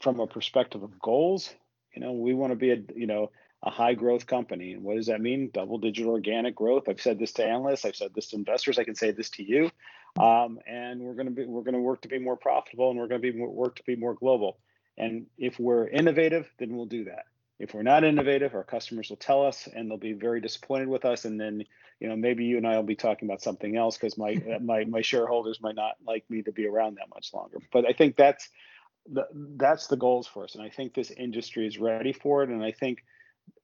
from 0.03 0.21
a 0.21 0.27
perspective 0.27 0.83
of 0.83 1.01
goals 1.01 1.55
you 1.95 2.01
know, 2.01 2.13
we 2.13 2.35
want 2.35 2.53
to 2.53 2.57
be 2.57 2.71
a, 2.71 2.79
you 2.95 3.07
know, 3.07 3.31
a 3.63 3.71
high 3.71 3.95
growth 3.95 4.27
company. 4.27 4.73
And 4.73 4.83
what 4.83 4.97
does 4.97 5.07
that 5.07 5.21
mean? 5.21 5.51
Double 5.53 5.79
digit 5.79 6.07
organic 6.07 6.57
growth. 6.57 6.89
I've 6.89 7.01
said 7.01 7.19
this 7.19 7.33
to 7.35 7.45
analysts. 7.45 7.85
I've 7.85 7.97
said 7.97 8.13
this 8.15 8.29
to 8.29 8.37
investors. 8.37 8.79
I 8.79 8.85
can 8.85 8.95
say 8.95 9.13
this 9.13 9.31
to 9.31 9.45
you. 9.45 9.71
Um, 10.19 10.59
and 10.67 11.01
we're 11.01 11.15
going 11.15 11.27
to 11.27 11.33
be, 11.33 11.45
we're 11.47 11.63
going 11.63 11.75
to 11.75 11.81
work 11.81 12.03
to 12.03 12.09
be 12.09 12.19
more 12.19 12.37
profitable 12.37 12.91
and 12.91 12.99
we're 12.99 13.09
going 13.09 13.23
to 13.23 13.33
be 13.33 13.39
work 13.39 13.77
to 13.77 13.83
be 13.85 13.97
more 13.97 14.15
global. 14.15 14.59
And 14.99 15.27
if 15.39 15.59
we're 15.59 15.89
innovative, 15.89 16.51
then 16.59 16.77
we'll 16.77 16.87
do 16.87 17.05
that. 17.05 17.25
If 17.59 17.75
we're 17.75 17.83
not 17.83 18.05
innovative, 18.05 18.55
our 18.55 18.65
customers 18.65 19.09
will 19.09 19.17
tell 19.17 19.47
us 19.47 19.69
and 19.73 19.91
they'll 19.91 19.97
be 19.97 20.13
very 20.13 20.41
disappointed 20.41 20.89
with 20.89 21.05
us. 21.05 21.25
And 21.25 21.41
then, 21.41 21.65
you 22.01 22.09
know, 22.09 22.17
maybe 22.17 22.45
you 22.45 22.57
and 22.57 22.67
I 22.67 22.77
will 22.77 22.83
be 22.83 22.97
talking 22.97 23.29
about 23.29 23.41
something 23.41 23.77
else 23.77 23.97
because 23.97 24.19
my, 24.19 24.43
my, 24.61 24.85
my 24.85 25.01
shareholders 25.01 25.61
might 25.63 25.77
not 25.77 25.95
like 26.07 26.25
me 26.29 26.43
to 26.43 26.53
be 26.53 26.67
around 26.67 26.97
that 26.97 27.09
much 27.15 27.33
longer. 27.33 27.59
But 27.73 27.87
I 27.87 27.93
think 27.93 28.17
that's, 28.17 28.49
the, 29.11 29.27
that's 29.57 29.87
the 29.89 29.97
goals 29.97 30.27
for 30.27 30.45
us 30.45 30.55
and 30.55 30.63
i 30.63 30.69
think 30.69 30.95
this 30.95 31.11
industry 31.11 31.67
is 31.67 31.79
ready 31.79 32.13
for 32.13 32.43
it 32.43 32.51
and 32.51 32.63
i 32.63 32.71
think 32.71 33.05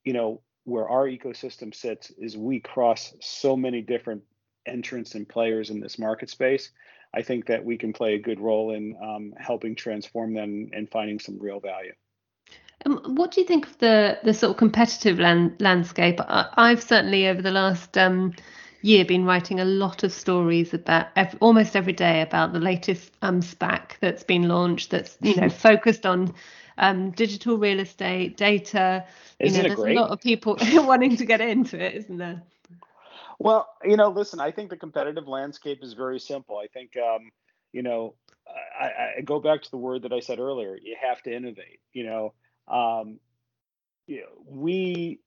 you 0.04 0.12
know 0.12 0.40
where 0.64 0.88
our 0.88 1.06
ecosystem 1.06 1.74
sits 1.74 2.10
is 2.18 2.36
we 2.36 2.60
cross 2.60 3.14
so 3.20 3.56
many 3.56 3.80
different 3.80 4.22
entrants 4.68 5.14
and 5.14 5.28
players 5.28 5.70
in 5.70 5.80
this 5.80 5.98
market 5.98 6.30
space 6.30 6.70
i 7.14 7.22
think 7.22 7.46
that 7.46 7.64
we 7.64 7.76
can 7.76 7.92
play 7.92 8.14
a 8.14 8.18
good 8.18 8.40
role 8.40 8.72
in 8.72 8.96
um, 9.02 9.32
helping 9.38 9.74
transform 9.74 10.34
them 10.34 10.68
and 10.72 10.90
finding 10.90 11.18
some 11.18 11.38
real 11.38 11.60
value 11.60 11.92
um, 12.86 13.00
what 13.16 13.32
do 13.32 13.40
you 13.40 13.46
think 13.46 13.66
of 13.66 13.78
the 13.78 14.18
the 14.22 14.32
sort 14.32 14.52
of 14.52 14.56
competitive 14.56 15.18
land, 15.18 15.56
landscape 15.60 16.20
I, 16.20 16.70
have 16.70 16.82
certainly 16.82 17.26
over 17.26 17.42
the 17.42 17.50
last 17.50 17.98
um, 17.98 18.34
year 18.82 19.04
been 19.04 19.24
writing 19.24 19.60
a 19.60 19.64
lot 19.64 20.04
of 20.04 20.12
stories 20.12 20.72
about 20.72 21.08
every, 21.16 21.38
almost 21.40 21.74
every 21.74 21.92
day 21.92 22.22
about 22.22 22.52
the 22.52 22.60
latest 22.60 23.12
um, 23.22 23.40
SPAC 23.40 23.98
that's 24.00 24.22
been 24.22 24.48
launched 24.48 24.90
that's 24.90 25.16
you 25.20 25.34
know 25.34 25.48
focused 25.66 26.06
on 26.06 26.32
um, 26.78 27.10
digital 27.10 27.58
real 27.58 27.80
estate 27.80 28.36
data. 28.36 29.04
Isn't 29.38 29.56
you 29.56 29.62
know, 29.62 29.68
there's 29.68 29.80
great? 29.80 29.96
a 29.96 30.00
lot 30.00 30.10
of 30.10 30.20
people 30.20 30.56
wanting 30.72 31.16
to 31.16 31.24
get 31.24 31.40
into 31.40 31.82
it, 31.82 31.94
isn't 31.94 32.18
there? 32.18 32.42
Well, 33.38 33.68
you 33.84 33.96
know, 33.96 34.08
listen, 34.08 34.40
I 34.40 34.50
think 34.50 34.70
the 34.70 34.76
competitive 34.76 35.28
landscape 35.28 35.78
is 35.82 35.92
very 35.92 36.18
simple. 36.18 36.58
I 36.58 36.66
think, 36.66 36.96
um, 36.96 37.30
you 37.72 37.82
know, 37.82 38.14
I, 38.80 39.18
I, 39.18 39.20
go 39.20 39.40
back 39.40 39.62
to 39.62 39.70
the 39.70 39.76
word 39.76 40.02
that 40.02 40.12
I 40.12 40.20
said 40.20 40.38
earlier. 40.38 40.76
You 40.82 40.96
have 41.00 41.22
to 41.22 41.34
innovate. 41.34 41.80
You 41.92 42.06
know, 42.06 42.34
um, 42.66 43.20
you 44.06 44.22
know, 44.22 44.28
we 44.46 45.20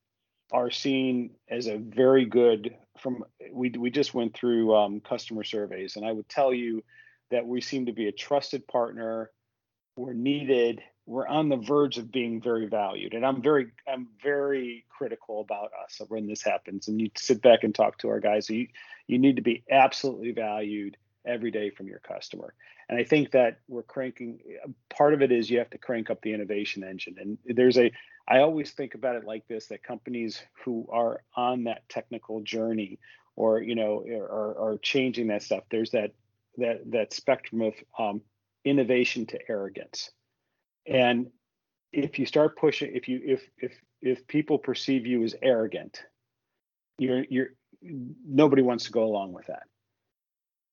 are 0.52 0.70
seen 0.70 1.32
as 1.50 1.68
a 1.68 1.78
very 1.78 2.26
good 2.26 2.76
from 2.98 3.24
we 3.52 3.70
we 3.70 3.90
just 3.90 4.14
went 4.14 4.36
through 4.36 4.76
um, 4.76 5.00
customer 5.00 5.44
surveys 5.44 5.96
and 5.96 6.06
i 6.06 6.12
would 6.12 6.28
tell 6.28 6.54
you 6.54 6.84
that 7.30 7.46
we 7.46 7.62
seem 7.62 7.86
to 7.86 7.94
be 7.94 8.08
a 8.08 8.12
trusted 8.12 8.68
partner 8.68 9.32
we're 9.96 10.14
needed 10.14 10.82
we're 11.12 11.28
on 11.28 11.50
the 11.50 11.58
verge 11.58 11.98
of 11.98 12.10
being 12.10 12.42
very 12.42 12.68
valued 12.68 13.14
and 13.14 13.26
i'm 13.26 13.42
very 13.42 13.72
i'm 13.88 14.08
very 14.24 14.86
critical 14.90 15.42
about 15.42 15.72
us 15.84 16.00
when 16.08 16.28
this 16.28 16.42
happens. 16.42 16.88
And 16.88 17.02
you 17.02 17.10
sit 17.18 17.42
back 17.42 17.64
and 17.64 17.76
talk 17.76 17.98
to 18.00 18.10
our 18.10 18.20
guys 18.20 18.50
you 18.50 18.68
you 19.08 19.20
need 19.20 19.36
to 19.36 19.42
be 19.42 19.64
absolutely 19.70 20.32
valued 20.32 20.96
every 21.26 21.52
day 21.52 21.70
from 21.70 21.88
your 21.88 22.00
customer. 22.00 22.54
And 22.88 22.98
i 23.00 23.04
think 23.04 23.32
that 23.32 23.60
we're 23.68 23.84
cranking 23.84 24.40
part 24.90 25.14
of 25.14 25.22
it 25.22 25.32
is 25.32 25.50
you 25.50 25.58
have 25.58 25.70
to 25.72 25.78
crank 25.78 26.10
up 26.10 26.22
the 26.22 26.34
innovation 26.34 26.84
engine. 26.84 27.16
And 27.20 27.38
there's 27.46 27.78
a 27.78 27.92
I 28.28 28.40
always 28.40 28.72
think 28.72 28.96
about 28.96 29.16
it 29.16 29.26
like 29.26 29.48
this: 29.48 29.68
that 29.68 29.84
companies 29.84 30.42
who 30.64 30.88
are 30.92 31.24
on 31.36 31.66
that 31.66 31.88
technical 31.90 32.42
journey, 32.42 33.00
or 33.36 33.62
you 33.62 33.76
know, 33.76 34.06
are, 34.08 34.58
are 34.58 34.78
changing 34.82 35.28
that 35.28 35.44
stuff. 35.44 35.64
There's 35.70 35.92
that 35.92 36.12
that 36.58 36.90
that 36.92 37.14
spectrum 37.14 37.62
of 37.62 37.74
um, 37.98 38.22
innovation 38.64 39.26
to 39.28 39.40
arrogance, 39.50 40.12
and 40.86 41.28
if 41.92 42.20
you 42.20 42.26
start 42.26 42.58
pushing, 42.58 42.96
if 42.96 43.08
you 43.08 43.22
if 43.24 43.42
if 43.58 43.74
if 44.02 44.28
people 44.28 44.58
perceive 44.58 45.06
you 45.06 45.24
as 45.24 45.36
arrogant, 45.42 46.04
you're 46.98 47.26
you're 47.30 47.50
nobody 47.82 48.62
wants 48.62 48.86
to 48.86 48.92
go 48.92 49.04
along 49.04 49.34
with 49.34 49.48
that 49.48 49.64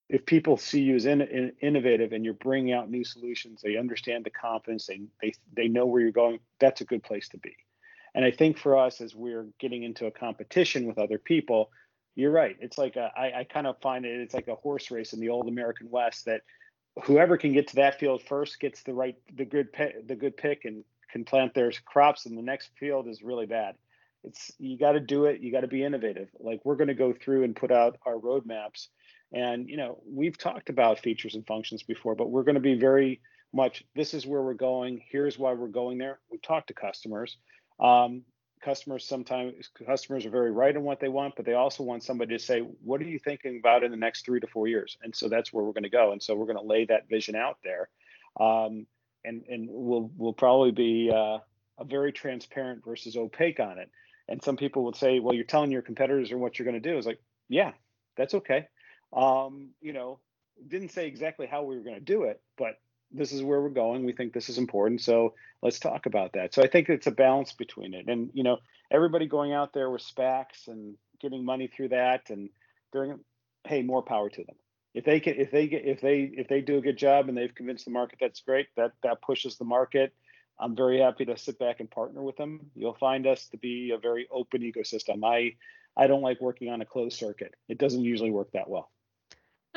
if 0.09 0.25
people 0.25 0.57
see 0.57 0.81
you 0.81 0.97
as 0.97 1.07
in, 1.07 1.21
in, 1.21 1.53
innovative 1.61 2.13
and 2.13 2.25
you're 2.25 2.35
bringing 2.35 2.73
out 2.73 2.91
new 2.91 3.05
solutions, 3.05 3.61
they 3.63 3.77
understand 3.77 4.25
the 4.25 4.31
confidence, 4.31 4.87
they, 4.87 5.01
they 5.21 5.35
they 5.55 5.69
know 5.69 5.87
where 5.87 6.01
you're 6.01 6.13
going. 6.13 6.39
That's 6.61 6.81
a 6.81 6.85
good 6.85 7.03
place 7.03 7.29
to 7.31 7.39
be. 7.39 7.55
And 8.15 8.25
I 8.25 8.31
think 8.31 8.59
for 8.59 8.77
us, 8.77 9.01
as 9.01 9.15
we're 9.15 9.47
getting 9.61 9.83
into 9.83 10.07
a 10.07 10.11
competition 10.11 10.87
with 10.87 10.99
other 10.99 11.19
people, 11.19 11.71
you're 12.17 12.33
right. 12.33 12.57
It's 12.59 12.79
like 12.79 12.97
a, 12.97 13.13
I, 13.17 13.41
I 13.41 13.45
kind 13.45 13.67
of 13.67 13.81
find 13.83 14.07
it. 14.07 14.21
It's 14.21 14.35
like 14.35 14.49
a 14.49 14.55
horse 14.55 14.91
race 14.91 15.13
in 15.13 15.21
the 15.21 15.29
old 15.29 15.47
American 15.47 15.91
West 15.91 16.25
that 16.25 16.41
whoever 17.05 17.37
can 17.37 17.53
get 17.53 17.69
to 17.69 17.77
that 17.77 17.99
field 17.99 18.23
first 18.23 18.61
gets 18.61 18.83
the 18.83 18.95
right 18.95 19.17
the 19.35 19.45
good 19.45 19.73
pick, 19.73 20.07
the 20.07 20.17
good 20.17 20.37
pick 20.37 20.65
and 20.65 20.85
can 21.11 21.25
plant 21.25 21.55
their 21.55 21.73
crops 21.85 22.27
and 22.27 22.37
the 22.37 22.43
next 22.43 22.71
field 22.79 23.09
is 23.09 23.23
really 23.23 23.47
bad. 23.47 23.77
It's 24.25 24.53
you 24.59 24.79
got 24.79 24.93
to 24.93 25.01
do 25.01 25.27
it. 25.27 25.41
You 25.41 25.53
got 25.53 25.61
to 25.61 25.69
be 25.69 25.85
innovative. 25.85 26.29
Like 26.41 26.61
we're 26.65 26.77
going 26.77 26.89
to 26.89 26.95
go 26.95 27.13
through 27.13 27.45
and 27.45 27.55
put 27.55 27.71
out 27.71 27.99
our 28.05 28.17
roadmaps, 28.17 28.89
and 29.33 29.69
you 29.69 29.77
know 29.77 30.03
we've 30.07 30.37
talked 30.37 30.71
about 30.71 30.99
features 30.99 31.35
and 31.35 31.47
functions 31.47 31.83
before, 31.83 32.15
but 32.15 32.31
we're 32.31 32.43
going 32.43 32.57
to 32.57 32.61
be 32.61 32.75
very 32.75 33.21
much. 33.55 33.85
This 33.95 34.15
is 34.15 34.27
where 34.27 34.43
we're 34.43 34.55
going. 34.55 35.03
Here's 35.09 35.39
why 35.39 35.53
we're 35.53 35.69
going 35.69 35.99
there. 35.99 36.19
We 36.31 36.39
talk 36.39 36.67
to 36.67 36.75
customers. 36.75 37.37
Um, 37.79 38.23
customers 38.61 39.05
sometimes 39.05 39.71
customers 39.87 40.27
are 40.27 40.31
very 40.31 40.51
right 40.51 40.75
in 40.75 40.83
what 40.83 41.01
they 41.01 41.09
want 41.09 41.35
but 41.37 41.45
they 41.45 41.55
also 41.55 41.83
want 41.83 42.03
somebody 42.03 42.37
to 42.37 42.43
say 42.43 42.61
what 42.61 43.01
are 43.01 43.05
you 43.05 43.19
thinking 43.19 43.59
about 43.59 43.83
in 43.83 43.91
the 43.91 43.97
next 43.97 44.25
three 44.25 44.41
to 44.41 44.47
four 44.47 44.67
years? 44.69 44.97
And 45.03 45.15
so 45.15 45.29
that's 45.29 45.53
where 45.53 45.65
we're 45.65 45.73
going 45.73 45.85
to 45.85 45.91
go. 45.91 46.13
And 46.13 46.23
so 46.23 46.35
we're 46.35 46.47
going 46.47 46.59
to 46.59 46.65
lay 46.65 46.85
that 46.87 47.09
vision 47.09 47.35
out 47.35 47.59
there. 47.65 47.89
Um, 48.39 48.87
and 49.25 49.45
and 49.49 49.69
we'll 49.71 50.11
we'll 50.17 50.33
probably 50.33 50.71
be 50.71 51.11
uh, 51.13 51.39
a 51.79 51.85
very 51.85 52.13
transparent 52.13 52.85
versus 52.85 53.17
opaque 53.17 53.61
on 53.61 53.79
it. 53.79 53.91
And 54.29 54.43
some 54.43 54.57
people 54.57 54.85
would 54.85 54.97
say 54.97 55.21
well 55.21 55.35
you're 55.35 55.45
telling 55.45 55.71
your 55.71 55.83
competitors 55.83 56.33
or 56.33 56.39
what 56.39 56.59
you're 56.59 56.71
going 56.71 56.81
to 56.81 56.91
do. 56.91 56.99
Is 56.99 57.07
like 57.07 57.21
yeah 57.49 57.73
that's 58.17 58.35
okay. 58.35 58.67
Um, 59.13 59.71
you 59.81 59.93
know 59.93 60.21
didn't 60.67 60.91
say 60.91 61.07
exactly 61.07 61.47
how 61.47 61.63
we 61.63 61.77
were 61.77 61.85
going 61.85 61.95
to 61.95 62.01
do 62.01 62.25
it 62.25 62.43
but 62.57 62.81
this 63.13 63.33
is 63.33 63.43
where 63.43 63.61
we're 63.61 63.71
going. 63.71 64.05
We 64.05 64.13
think 64.13 64.33
this 64.33 64.49
is 64.49 64.59
important. 64.59 65.01
So 65.01 65.35
let's 65.63 65.79
talk 65.79 66.07
about 66.07 66.33
that. 66.35 66.55
So 66.55 66.63
I 66.63 66.69
think 66.69 66.89
it's 66.89 67.07
a 67.07 67.13
balance 67.13 67.53
between 67.53 67.95
it. 67.95 68.09
And, 68.09 68.31
you 68.35 68.43
know, 68.43 68.59
everybody 68.91 69.27
going 69.27 69.53
out 69.53 69.73
there 69.73 69.91
with 69.91 70.03
SPACs 70.03 70.69
and 70.69 70.97
getting 71.21 71.45
money 71.45 71.69
through 71.69 71.89
that 71.89 72.31
and 72.31 72.51
during, 72.93 73.19
hey, 73.65 73.83
more 73.83 74.03
power 74.03 74.29
to 74.29 74.45
them. 74.45 74.57
If 74.95 75.05
they 75.05 75.21
can, 75.21 75.35
if 75.37 75.51
they 75.51 75.69
get, 75.69 75.85
if 75.85 76.01
they, 76.01 76.21
if 76.23 76.49
they 76.49 76.61
do 76.61 76.79
a 76.79 76.83
good 76.83 76.97
job 76.99 77.29
and 77.29 77.37
they've 77.37 77.55
convinced 77.55 77.85
the 77.85 77.91
market, 77.91 78.19
that's 78.21 78.41
great. 78.41 78.67
That, 78.77 78.93
that 79.03 79.23
pushes 79.23 79.57
the 79.57 79.65
market. 79.65 80.13
I'm 80.61 80.75
very 80.75 80.99
happy 80.99 81.25
to 81.27 81.37
sit 81.37 81.59
back 81.59 81.81
and 81.81 81.91
partner 81.91 82.23
with 82.23 82.37
them. 82.37 82.71
You'll 82.75 82.95
find 82.95 83.27
us 83.27 83.47
to 83.49 83.59
be 83.59 83.93
a 83.95 83.99
very 83.99 84.27
open 84.31 84.63
ecosystem. 84.63 85.25
I, 85.25 85.55
I 85.97 86.09
don't 86.09 86.23
like 86.23 86.41
working 86.41 86.69
on 86.71 86.81
a 86.81 86.85
closed 86.85 87.17
circuit. 87.17 87.55
It 87.69 87.79
doesn't 87.79 88.03
usually 88.03 88.31
work 88.31 88.53
that 88.53 88.69
well. 88.69 88.91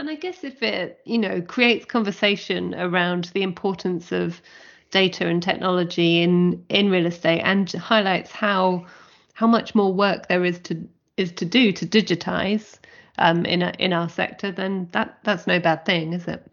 And 0.02 0.10
I 0.10 0.16
guess 0.16 0.44
if 0.44 0.64
it, 0.64 1.00
you 1.06 1.20
know, 1.20 1.42
creates 1.44 1.86
conversation 1.86 2.74
around 2.74 3.26
the 3.36 3.44
importance 3.44 4.12
of 4.12 4.42
data 4.90 5.28
and 5.28 5.44
technology 5.44 6.24
in 6.24 6.66
in 6.70 6.90
real 6.90 7.06
estate 7.06 7.42
and 7.42 7.72
highlights 7.74 8.32
how 8.32 8.88
how 9.34 9.46
much 9.46 9.76
more 9.76 9.94
work 9.94 10.28
there 10.28 10.44
is 10.44 10.58
to 10.62 10.90
is 11.18 11.32
to 11.34 11.46
do 11.46 11.72
to 11.74 11.86
digitize 11.86 12.80
um, 13.20 13.46
in 13.46 13.62
a, 13.62 13.74
in 13.78 13.94
our 13.94 14.10
sector, 14.10 14.52
then 14.52 14.90
that 14.92 15.20
that's 15.24 15.46
no 15.46 15.60
bad 15.60 15.86
thing, 15.86 16.14
is 16.14 16.28
it? 16.28 16.48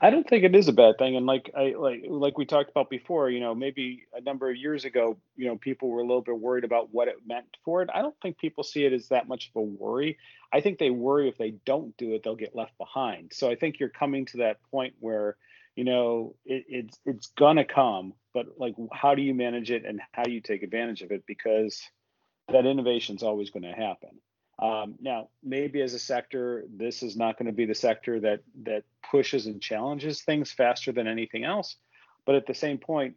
I 0.00 0.10
don't 0.10 0.28
think 0.28 0.44
it 0.44 0.54
is 0.54 0.68
a 0.68 0.72
bad 0.72 0.96
thing. 0.96 1.16
And 1.16 1.26
like 1.26 1.50
I 1.56 1.74
like 1.76 2.04
like 2.08 2.38
we 2.38 2.46
talked 2.46 2.70
about 2.70 2.88
before, 2.88 3.30
you 3.30 3.40
know, 3.40 3.54
maybe 3.54 4.04
a 4.14 4.20
number 4.20 4.48
of 4.48 4.56
years 4.56 4.84
ago, 4.84 5.16
you 5.36 5.46
know, 5.46 5.56
people 5.56 5.88
were 5.88 6.00
a 6.00 6.06
little 6.06 6.22
bit 6.22 6.38
worried 6.38 6.62
about 6.62 6.92
what 6.92 7.08
it 7.08 7.16
meant 7.26 7.56
for 7.64 7.82
it. 7.82 7.90
I 7.92 8.02
don't 8.02 8.14
think 8.22 8.38
people 8.38 8.62
see 8.62 8.84
it 8.84 8.92
as 8.92 9.08
that 9.08 9.26
much 9.26 9.50
of 9.50 9.56
a 9.56 9.62
worry. 9.62 10.18
I 10.52 10.60
think 10.60 10.78
they 10.78 10.90
worry 10.90 11.28
if 11.28 11.36
they 11.36 11.50
don't 11.66 11.96
do 11.96 12.14
it, 12.14 12.22
they'll 12.22 12.36
get 12.36 12.54
left 12.54 12.78
behind. 12.78 13.32
So 13.34 13.50
I 13.50 13.56
think 13.56 13.80
you're 13.80 13.88
coming 13.88 14.26
to 14.26 14.36
that 14.38 14.62
point 14.70 14.94
where, 15.00 15.36
you 15.74 15.84
know, 15.84 16.36
it, 16.44 16.64
it's 16.68 16.98
it's 17.04 17.26
gonna 17.36 17.64
come, 17.64 18.14
but 18.32 18.46
like 18.56 18.76
how 18.92 19.16
do 19.16 19.22
you 19.22 19.34
manage 19.34 19.72
it 19.72 19.84
and 19.84 20.00
how 20.12 20.22
do 20.22 20.30
you 20.30 20.40
take 20.40 20.62
advantage 20.62 21.02
of 21.02 21.10
it? 21.10 21.24
Because 21.26 21.82
that 22.48 22.66
innovation 22.66 23.16
is 23.16 23.22
always 23.22 23.50
going 23.50 23.64
to 23.64 23.72
happen. 23.72 24.10
Um, 24.60 24.96
now, 25.00 25.28
maybe 25.42 25.82
as 25.82 25.94
a 25.94 25.98
sector, 25.98 26.64
this 26.68 27.02
is 27.02 27.16
not 27.16 27.38
going 27.38 27.46
to 27.46 27.52
be 27.52 27.66
the 27.66 27.74
sector 27.74 28.18
that 28.20 28.40
that 28.64 28.84
pushes 29.08 29.46
and 29.46 29.62
challenges 29.62 30.22
things 30.22 30.50
faster 30.50 30.90
than 30.90 31.06
anything 31.06 31.44
else. 31.44 31.76
But 32.26 32.34
at 32.34 32.46
the 32.46 32.54
same 32.54 32.78
point, 32.78 33.14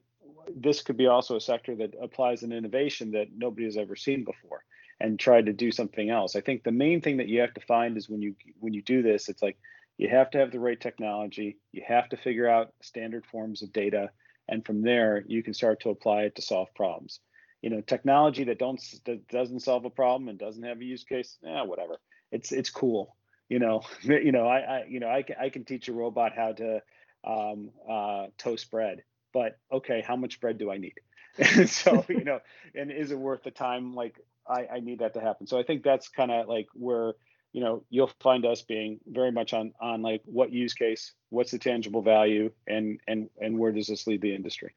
this 0.55 0.81
could 0.81 0.97
be 0.97 1.07
also 1.07 1.35
a 1.35 1.41
sector 1.41 1.75
that 1.77 1.95
applies 2.01 2.43
an 2.43 2.51
innovation 2.51 3.11
that 3.11 3.27
nobody 3.35 3.65
has 3.65 3.77
ever 3.77 3.95
seen 3.95 4.23
before 4.23 4.63
and 4.99 5.19
tried 5.19 5.47
to 5.47 5.53
do 5.53 5.71
something 5.71 6.11
else. 6.11 6.35
I 6.35 6.41
think 6.41 6.63
the 6.63 6.71
main 6.71 7.01
thing 7.01 7.17
that 7.17 7.27
you 7.27 7.41
have 7.41 7.53
to 7.55 7.61
find 7.61 7.97
is 7.97 8.07
when 8.07 8.21
you 8.21 8.35
when 8.59 8.73
you 8.73 8.83
do 8.83 9.01
this, 9.01 9.27
it's 9.27 9.41
like 9.41 9.57
you 9.97 10.09
have 10.09 10.29
to 10.31 10.37
have 10.37 10.51
the 10.51 10.59
right 10.59 10.79
technology, 10.79 11.57
you 11.71 11.83
have 11.87 12.07
to 12.09 12.17
figure 12.17 12.47
out 12.47 12.73
standard 12.83 13.25
forms 13.25 13.63
of 13.63 13.73
data, 13.73 14.11
and 14.47 14.63
from 14.63 14.83
there 14.83 15.23
you 15.27 15.41
can 15.41 15.55
start 15.55 15.79
to 15.81 15.89
apply 15.89 16.23
it 16.23 16.35
to 16.35 16.41
solve 16.43 16.67
problems 16.75 17.19
you 17.61 17.69
know 17.69 17.81
technology 17.81 18.43
that 18.45 18.59
don't 18.59 18.81
that 19.05 19.27
doesn't 19.27 19.61
solve 19.61 19.85
a 19.85 19.89
problem 19.89 20.27
and 20.27 20.39
doesn't 20.39 20.63
have 20.63 20.79
a 20.79 20.83
use 20.83 21.03
case 21.03 21.37
yeah 21.43 21.63
whatever. 21.63 21.97
It's 22.31 22.51
it's 22.51 22.69
cool 22.69 23.15
you 23.49 23.59
know 23.59 23.81
you 24.01 24.31
know 24.31 24.47
I, 24.47 24.59
I 24.59 24.85
you 24.87 24.99
know 24.99 25.09
I 25.09 25.23
can, 25.23 25.35
I 25.39 25.49
can 25.49 25.65
teach 25.65 25.87
a 25.87 25.93
robot 25.93 26.33
how 26.35 26.53
to 26.53 26.81
um, 27.23 27.69
uh, 27.89 28.27
toast 28.37 28.71
bread 28.71 29.03
but 29.33 29.57
okay 29.71 30.03
how 30.05 30.15
much 30.15 30.41
bread 30.41 30.57
do 30.57 30.71
i 30.71 30.77
need? 30.77 30.95
And 31.37 31.69
so 31.81 32.05
you 32.09 32.23
know 32.23 32.39
and 32.75 32.91
is 32.91 33.11
it 33.11 33.17
worth 33.17 33.43
the 33.43 33.51
time? 33.51 33.93
Like 33.93 34.19
i 34.47 34.67
i 34.75 34.79
need 34.79 34.99
that 34.99 35.13
to 35.13 35.21
happen. 35.21 35.47
So 35.47 35.59
i 35.59 35.63
think 35.63 35.83
that's 35.83 36.09
kind 36.09 36.31
of 36.31 36.47
like 36.47 36.67
where 36.73 37.13
you 37.53 37.61
know 37.61 37.83
you'll 37.89 38.11
find 38.21 38.45
us 38.45 38.61
being 38.61 38.99
very 39.07 39.31
much 39.31 39.53
on 39.53 39.73
on 39.81 40.01
like 40.01 40.21
what 40.25 40.51
use 40.51 40.73
case 40.73 41.13
what's 41.29 41.51
the 41.51 41.59
tangible 41.59 42.01
value 42.01 42.51
and 42.67 42.99
and 43.07 43.29
and 43.39 43.57
where 43.57 43.71
does 43.71 43.87
this 43.87 44.07
lead 44.07 44.21
the 44.21 44.33
industry 44.33 44.73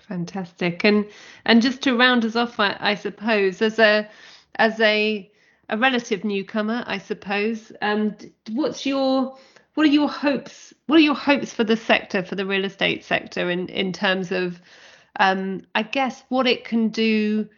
Fantastic. 0.00 0.84
And 0.84 1.06
and 1.44 1.62
just 1.62 1.82
to 1.82 1.96
round 1.96 2.24
us 2.24 2.36
off, 2.36 2.60
I, 2.60 2.76
I 2.80 2.94
suppose, 2.94 3.62
as 3.62 3.78
a 3.78 4.08
as 4.56 4.80
a 4.80 5.30
a 5.68 5.78
relative 5.78 6.24
newcomer, 6.24 6.84
I 6.86 6.98
suppose, 6.98 7.72
um, 7.82 8.16
what's 8.52 8.86
your 8.86 9.36
what 9.74 9.86
are 9.86 9.90
your 9.90 10.08
hopes? 10.08 10.72
What 10.86 10.96
are 10.96 11.02
your 11.02 11.14
hopes 11.14 11.52
for 11.52 11.64
the 11.64 11.76
sector, 11.76 12.22
for 12.22 12.34
the 12.36 12.46
real 12.46 12.64
estate 12.64 13.04
sector, 13.04 13.50
in 13.50 13.68
in 13.68 13.92
terms 13.92 14.32
of, 14.32 14.60
um, 15.18 15.62
I 15.74 15.82
guess, 15.82 16.22
what 16.28 16.46
it 16.46 16.64
can 16.64 16.88
do 16.88 17.48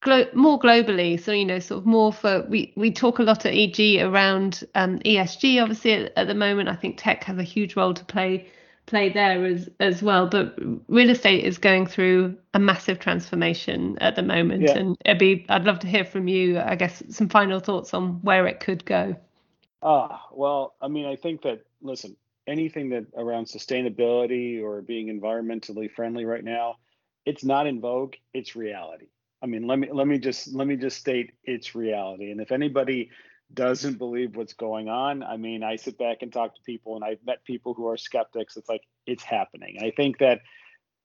glo- 0.00 0.28
more 0.34 0.58
globally? 0.58 1.20
So 1.20 1.32
you 1.32 1.44
know, 1.44 1.58
sort 1.60 1.78
of 1.80 1.86
more 1.86 2.12
for 2.12 2.42
we 2.48 2.72
we 2.76 2.90
talk 2.90 3.18
a 3.18 3.22
lot 3.22 3.46
at 3.46 3.54
EG 3.54 4.00
around 4.02 4.64
um, 4.74 4.98
ESG. 5.00 5.62
Obviously, 5.62 5.92
at, 5.92 6.12
at 6.16 6.26
the 6.26 6.34
moment, 6.34 6.68
I 6.68 6.74
think 6.74 6.96
tech 6.98 7.24
has 7.24 7.38
a 7.38 7.42
huge 7.44 7.76
role 7.76 7.94
to 7.94 8.04
play 8.04 8.48
play 8.88 9.10
there 9.10 9.44
as 9.44 9.68
as 9.78 10.02
well. 10.02 10.26
But 10.26 10.58
real 10.88 11.10
estate 11.10 11.44
is 11.44 11.58
going 11.58 11.86
through 11.86 12.36
a 12.54 12.58
massive 12.58 12.98
transformation 12.98 13.98
at 14.00 14.16
the 14.16 14.22
moment, 14.22 14.62
yeah. 14.62 14.78
and 14.78 14.96
it'd 15.04 15.18
be 15.18 15.46
I'd 15.48 15.64
love 15.64 15.78
to 15.80 15.86
hear 15.86 16.04
from 16.04 16.26
you. 16.26 16.58
I 16.58 16.74
guess 16.74 17.02
some 17.08 17.28
final 17.28 17.60
thoughts 17.60 17.94
on 17.94 18.20
where 18.22 18.46
it 18.46 18.60
could 18.60 18.84
go. 18.84 19.14
Ah, 19.82 20.26
well, 20.32 20.74
I 20.80 20.88
mean, 20.88 21.06
I 21.06 21.14
think 21.14 21.42
that 21.42 21.60
listen, 21.82 22.16
anything 22.46 22.88
that 22.90 23.06
around 23.16 23.46
sustainability 23.46 24.62
or 24.62 24.82
being 24.82 25.06
environmentally 25.08 25.90
friendly 25.90 26.24
right 26.24 26.44
now, 26.44 26.76
it's 27.24 27.44
not 27.44 27.66
in 27.66 27.80
vogue. 27.80 28.14
It's 28.34 28.56
reality. 28.56 29.06
I 29.42 29.46
mean, 29.46 29.66
let 29.66 29.78
me 29.78 29.88
let 29.92 30.08
me 30.08 30.18
just 30.18 30.52
let 30.52 30.66
me 30.66 30.76
just 30.76 30.98
state 30.98 31.32
it's 31.44 31.74
reality. 31.74 32.30
And 32.30 32.40
if 32.40 32.50
anybody 32.50 33.10
doesn't 33.52 33.98
believe 33.98 34.36
what's 34.36 34.52
going 34.52 34.88
on. 34.88 35.22
I 35.22 35.36
mean, 35.36 35.62
I 35.62 35.76
sit 35.76 35.98
back 35.98 36.18
and 36.22 36.32
talk 36.32 36.54
to 36.54 36.62
people, 36.62 36.96
and 36.96 37.04
I've 37.04 37.24
met 37.24 37.44
people 37.44 37.74
who 37.74 37.88
are 37.88 37.96
skeptics. 37.96 38.56
It's 38.56 38.68
like 38.68 38.82
it's 39.06 39.22
happening. 39.22 39.78
I 39.82 39.90
think 39.90 40.18
that 40.18 40.40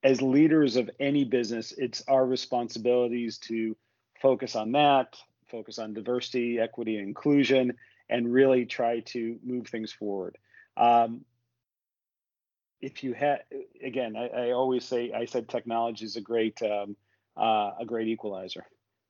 as 0.02 0.20
leaders 0.20 0.76
of 0.76 0.90
any 1.00 1.24
business, 1.24 1.72
it's 1.76 2.02
our 2.08 2.26
responsibilities 2.26 3.38
to 3.38 3.76
focus 4.20 4.54
on 4.54 4.72
that, 4.72 5.16
focus 5.50 5.78
on 5.78 5.94
diversity, 5.94 6.58
equity, 6.60 6.98
and 6.98 7.08
inclusion, 7.08 7.72
and 8.10 8.32
really 8.32 8.66
try 8.66 9.00
to 9.00 9.38
move 9.42 9.66
things 9.66 9.92
forward. 9.92 10.36
Um, 10.76 11.24
if 12.82 13.02
you 13.02 13.14
had, 13.14 13.44
again, 13.82 14.14
I, 14.16 14.26
I, 14.26 14.50
always 14.50 14.84
say, 14.84 15.12
I 15.12 15.24
said 15.24 15.48
technology 15.48 16.04
is 16.04 16.16
a 16.16 16.20
great, 16.20 16.60
um, 16.60 16.96
uh, 17.34 17.70
a 17.80 17.84
great 17.86 18.08
equalizer 18.08 18.66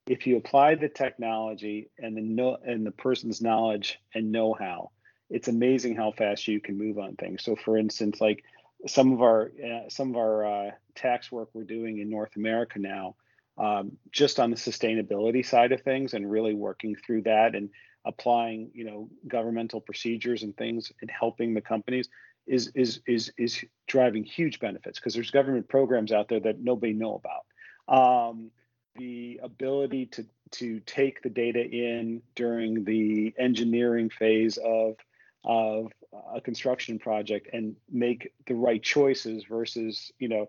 if 0.07 0.27
you 0.27 0.37
apply 0.37 0.75
the 0.75 0.89
technology 0.89 1.89
and 1.97 2.15
the 2.15 2.21
know 2.21 2.57
and 2.63 2.85
the 2.85 2.91
person's 2.91 3.41
knowledge 3.41 3.99
and 4.13 4.31
know-how, 4.31 4.91
it's 5.29 5.47
amazing 5.47 5.95
how 5.95 6.11
fast 6.11 6.47
you 6.47 6.59
can 6.59 6.77
move 6.77 6.99
on 6.99 7.15
things. 7.15 7.43
So, 7.43 7.55
for 7.55 7.77
instance, 7.77 8.21
like 8.21 8.43
some 8.87 9.11
of 9.13 9.21
our 9.21 9.51
uh, 9.63 9.89
some 9.89 10.11
of 10.11 10.17
our 10.17 10.45
uh, 10.45 10.71
tax 10.95 11.31
work 11.31 11.49
we're 11.53 11.63
doing 11.63 11.99
in 11.99 12.09
North 12.09 12.35
America 12.35 12.77
now, 12.79 13.15
um, 13.57 13.93
just 14.11 14.39
on 14.39 14.51
the 14.51 14.57
sustainability 14.57 15.45
side 15.45 15.71
of 15.71 15.81
things, 15.81 16.13
and 16.13 16.29
really 16.29 16.53
working 16.53 16.95
through 16.95 17.23
that 17.23 17.55
and 17.55 17.69
applying, 18.05 18.69
you 18.73 18.85
know, 18.85 19.09
governmental 19.27 19.81
procedures 19.81 20.43
and 20.43 20.55
things 20.55 20.91
and 21.01 21.09
helping 21.09 21.53
the 21.53 21.61
companies 21.61 22.07
is 22.45 22.71
is 22.75 23.01
is 23.07 23.31
is 23.37 23.63
driving 23.87 24.23
huge 24.23 24.59
benefits 24.59 24.99
because 24.99 25.15
there's 25.15 25.31
government 25.31 25.67
programs 25.67 26.11
out 26.11 26.27
there 26.27 26.39
that 26.39 26.59
nobody 26.59 26.93
know 26.93 27.15
about. 27.15 27.45
Um, 27.87 28.51
the 28.95 29.39
ability 29.43 30.07
to 30.07 30.25
to 30.51 30.79
take 30.81 31.21
the 31.21 31.29
data 31.29 31.61
in 31.61 32.21
during 32.35 32.83
the 32.83 33.33
engineering 33.37 34.09
phase 34.09 34.57
of 34.57 34.95
of 35.43 35.91
a 36.33 36.41
construction 36.41 36.97
project 36.97 37.49
and 37.53 37.75
make 37.91 38.31
the 38.47 38.55
right 38.55 38.81
choices 38.81 39.43
versus 39.43 40.11
you 40.17 40.29
know 40.29 40.47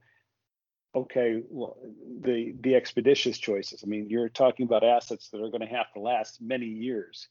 okay 0.94 1.42
well 1.50 1.76
the 2.22 2.54
the 2.60 2.74
expeditious 2.74 3.38
choices. 3.38 3.82
I 3.84 3.86
mean 3.86 4.08
you're 4.08 4.28
talking 4.28 4.64
about 4.64 4.84
assets 4.84 5.28
that 5.30 5.40
are 5.40 5.50
going 5.50 5.60
to 5.60 5.74
have 5.74 5.92
to 5.94 6.00
last 6.00 6.40
many 6.40 6.66
years. 6.66 7.28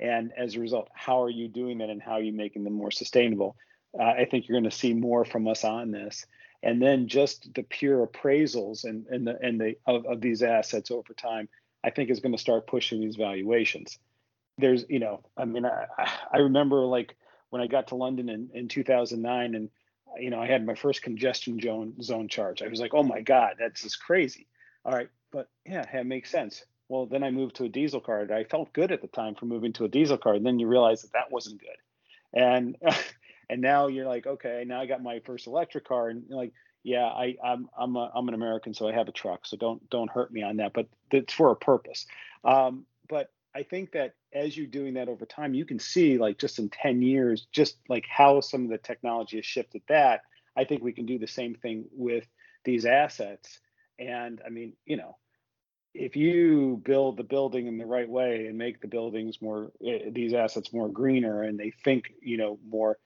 And 0.00 0.32
as 0.36 0.54
a 0.54 0.60
result 0.60 0.88
how 0.92 1.22
are 1.22 1.30
you 1.30 1.48
doing 1.48 1.78
that 1.78 1.90
and 1.90 2.02
how 2.02 2.12
are 2.12 2.22
you 2.22 2.32
making 2.32 2.64
them 2.64 2.74
more 2.74 2.90
sustainable? 2.90 3.56
Uh, 3.98 4.02
i 4.02 4.26
think 4.26 4.46
you're 4.46 4.60
going 4.60 4.70
to 4.70 4.76
see 4.76 4.92
more 4.92 5.24
from 5.24 5.48
us 5.48 5.64
on 5.64 5.90
this 5.90 6.26
and 6.62 6.82
then 6.82 7.08
just 7.08 7.52
the 7.54 7.62
pure 7.62 8.06
appraisals 8.06 8.84
and 8.84 9.06
and 9.06 9.26
the 9.26 9.38
and 9.40 9.60
the 9.60 9.76
of, 9.86 10.06
of 10.06 10.20
these 10.20 10.42
assets 10.42 10.90
over 10.90 11.14
time, 11.14 11.48
I 11.84 11.90
think 11.90 12.10
is 12.10 12.20
going 12.20 12.32
to 12.32 12.38
start 12.38 12.66
pushing 12.66 13.00
these 13.00 13.16
valuations. 13.16 13.98
There's, 14.58 14.84
you 14.88 14.98
know, 14.98 15.22
I 15.36 15.44
mean, 15.44 15.64
I, 15.64 15.86
I 16.32 16.38
remember 16.38 16.84
like 16.84 17.16
when 17.50 17.62
I 17.62 17.68
got 17.68 17.88
to 17.88 17.94
London 17.94 18.28
in, 18.28 18.50
in 18.52 18.68
2009 18.68 19.54
and 19.54 19.70
you 20.18 20.30
know, 20.30 20.40
I 20.40 20.46
had 20.46 20.64
my 20.64 20.74
first 20.74 21.02
congestion 21.02 21.60
zone 21.60 21.94
zone 22.02 22.28
charge. 22.28 22.62
I 22.62 22.68
was 22.68 22.80
like, 22.80 22.94
oh 22.94 23.02
my 23.02 23.20
God, 23.20 23.54
that's 23.58 23.82
just 23.82 24.02
crazy. 24.02 24.46
All 24.84 24.92
right, 24.92 25.08
but 25.30 25.48
yeah, 25.66 25.84
it 25.92 26.06
makes 26.06 26.30
sense. 26.30 26.64
Well, 26.88 27.06
then 27.06 27.22
I 27.22 27.30
moved 27.30 27.56
to 27.56 27.64
a 27.64 27.68
diesel 27.68 28.00
car. 28.00 28.26
I 28.32 28.44
felt 28.44 28.72
good 28.72 28.92
at 28.92 29.02
the 29.02 29.08
time 29.08 29.34
for 29.34 29.44
moving 29.44 29.74
to 29.74 29.84
a 29.84 29.88
diesel 29.88 30.16
car. 30.16 30.34
And 30.34 30.46
then 30.46 30.58
you 30.58 30.66
realize 30.66 31.02
that 31.02 31.12
that 31.12 31.30
wasn't 31.30 31.60
good. 31.60 31.76
And 32.32 32.76
and 33.50 33.60
now 33.60 33.86
you're 33.86 34.06
like, 34.06 34.26
okay, 34.26 34.64
now 34.66 34.80
I 34.80 34.86
got 34.86 35.02
my 35.02 35.20
first 35.20 35.46
electric 35.46 35.86
car, 35.86 36.08
and 36.08 36.24
like, 36.28 36.52
yeah, 36.82 37.06
I 37.06 37.36
I'm 37.44 37.68
I'm 37.78 37.96
a, 37.96 38.10
I'm 38.14 38.28
an 38.28 38.34
American, 38.34 38.74
so 38.74 38.88
I 38.88 38.92
have 38.92 39.08
a 39.08 39.12
truck. 39.12 39.46
So 39.46 39.56
don't 39.56 39.88
don't 39.90 40.10
hurt 40.10 40.32
me 40.32 40.42
on 40.42 40.56
that. 40.58 40.72
But 40.72 40.88
it's 41.10 41.32
for 41.32 41.50
a 41.50 41.56
purpose. 41.56 42.06
Um, 42.44 42.84
but 43.08 43.30
I 43.54 43.62
think 43.62 43.92
that 43.92 44.14
as 44.32 44.56
you're 44.56 44.66
doing 44.66 44.94
that 44.94 45.08
over 45.08 45.26
time, 45.26 45.54
you 45.54 45.64
can 45.64 45.78
see 45.78 46.18
like 46.18 46.38
just 46.38 46.58
in 46.58 46.68
10 46.68 47.02
years, 47.02 47.46
just 47.52 47.78
like 47.88 48.06
how 48.08 48.40
some 48.40 48.64
of 48.64 48.70
the 48.70 48.78
technology 48.78 49.36
has 49.36 49.46
shifted 49.46 49.82
that. 49.88 50.20
I 50.56 50.64
think 50.64 50.82
we 50.82 50.92
can 50.92 51.06
do 51.06 51.18
the 51.18 51.26
same 51.26 51.54
thing 51.54 51.86
with 51.92 52.26
these 52.64 52.84
assets. 52.84 53.58
And 53.98 54.40
I 54.44 54.50
mean, 54.50 54.74
you 54.84 54.96
know, 54.96 55.16
if 55.94 56.14
you 56.14 56.80
build 56.84 57.16
the 57.16 57.24
building 57.24 57.66
in 57.66 57.78
the 57.78 57.86
right 57.86 58.08
way 58.08 58.46
and 58.46 58.58
make 58.58 58.80
the 58.80 58.88
buildings 58.88 59.40
more, 59.40 59.72
eh, 59.84 60.10
these 60.12 60.34
assets 60.34 60.72
more 60.72 60.88
greener 60.88 61.42
and 61.42 61.58
they 61.58 61.72
think, 61.84 62.12
you 62.20 62.36
know, 62.36 62.58
more, 62.68 62.98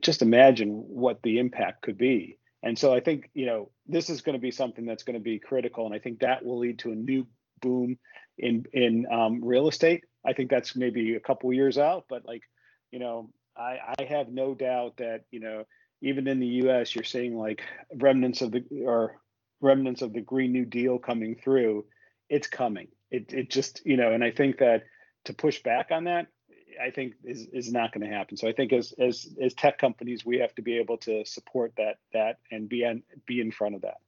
just 0.00 0.22
imagine 0.22 0.70
what 0.70 1.22
the 1.22 1.38
impact 1.38 1.82
could 1.82 1.98
be. 1.98 2.38
And 2.62 2.78
so 2.78 2.92
I 2.92 3.00
think, 3.00 3.30
you 3.34 3.46
know, 3.46 3.70
this 3.86 4.10
is 4.10 4.22
going 4.22 4.34
to 4.34 4.40
be 4.40 4.50
something 4.50 4.86
that's 4.86 5.04
going 5.04 5.14
to 5.14 5.22
be 5.22 5.38
critical. 5.38 5.86
And 5.86 5.94
I 5.94 5.98
think 5.98 6.20
that 6.20 6.44
will 6.44 6.58
lead 6.58 6.80
to 6.80 6.90
a 6.90 6.96
new 6.96 7.26
boom 7.60 7.98
in 8.38 8.64
in 8.72 9.06
um, 9.10 9.44
real 9.44 9.68
estate. 9.68 10.04
I 10.24 10.32
think 10.32 10.50
that's 10.50 10.74
maybe 10.74 11.14
a 11.14 11.20
couple 11.20 11.52
years 11.52 11.78
out, 11.78 12.06
but 12.08 12.26
like, 12.26 12.42
you 12.90 12.98
know, 12.98 13.30
I, 13.56 13.78
I 13.98 14.04
have 14.04 14.28
no 14.28 14.54
doubt 14.54 14.98
that 14.98 15.22
you 15.30 15.40
know 15.40 15.64
even 16.02 16.26
in 16.26 16.40
the 16.40 16.46
U.S. 16.46 16.94
you're 16.94 17.04
seeing 17.04 17.36
like 17.36 17.62
remnants 17.94 18.42
of 18.42 18.52
the 18.52 18.64
or 18.84 19.20
remnants 19.60 20.02
of 20.02 20.12
the 20.12 20.20
Green 20.20 20.52
New 20.52 20.64
Deal 20.64 20.98
coming 20.98 21.36
through. 21.36 21.86
It's 22.28 22.46
coming. 22.46 22.88
It 23.10 23.32
it 23.32 23.50
just 23.50 23.82
you 23.84 23.96
know, 23.96 24.12
and 24.12 24.22
I 24.22 24.30
think 24.30 24.58
that 24.58 24.84
to 25.24 25.32
push 25.32 25.62
back 25.62 25.88
on 25.90 26.04
that, 26.04 26.26
I 26.80 26.90
think 26.90 27.14
is 27.24 27.46
is 27.52 27.72
not 27.72 27.92
going 27.92 28.08
to 28.08 28.14
happen. 28.14 28.36
So 28.36 28.48
I 28.48 28.52
think 28.52 28.72
as 28.72 28.92
as 28.98 29.28
as 29.40 29.54
tech 29.54 29.78
companies, 29.78 30.24
we 30.24 30.38
have 30.38 30.54
to 30.56 30.62
be 30.62 30.78
able 30.78 30.98
to 30.98 31.24
support 31.24 31.72
that 31.76 31.98
that 32.12 32.38
and 32.50 32.68
be 32.68 32.84
on 32.84 33.02
be 33.26 33.40
in 33.40 33.50
front 33.50 33.74
of 33.74 33.82
that. 33.82 33.98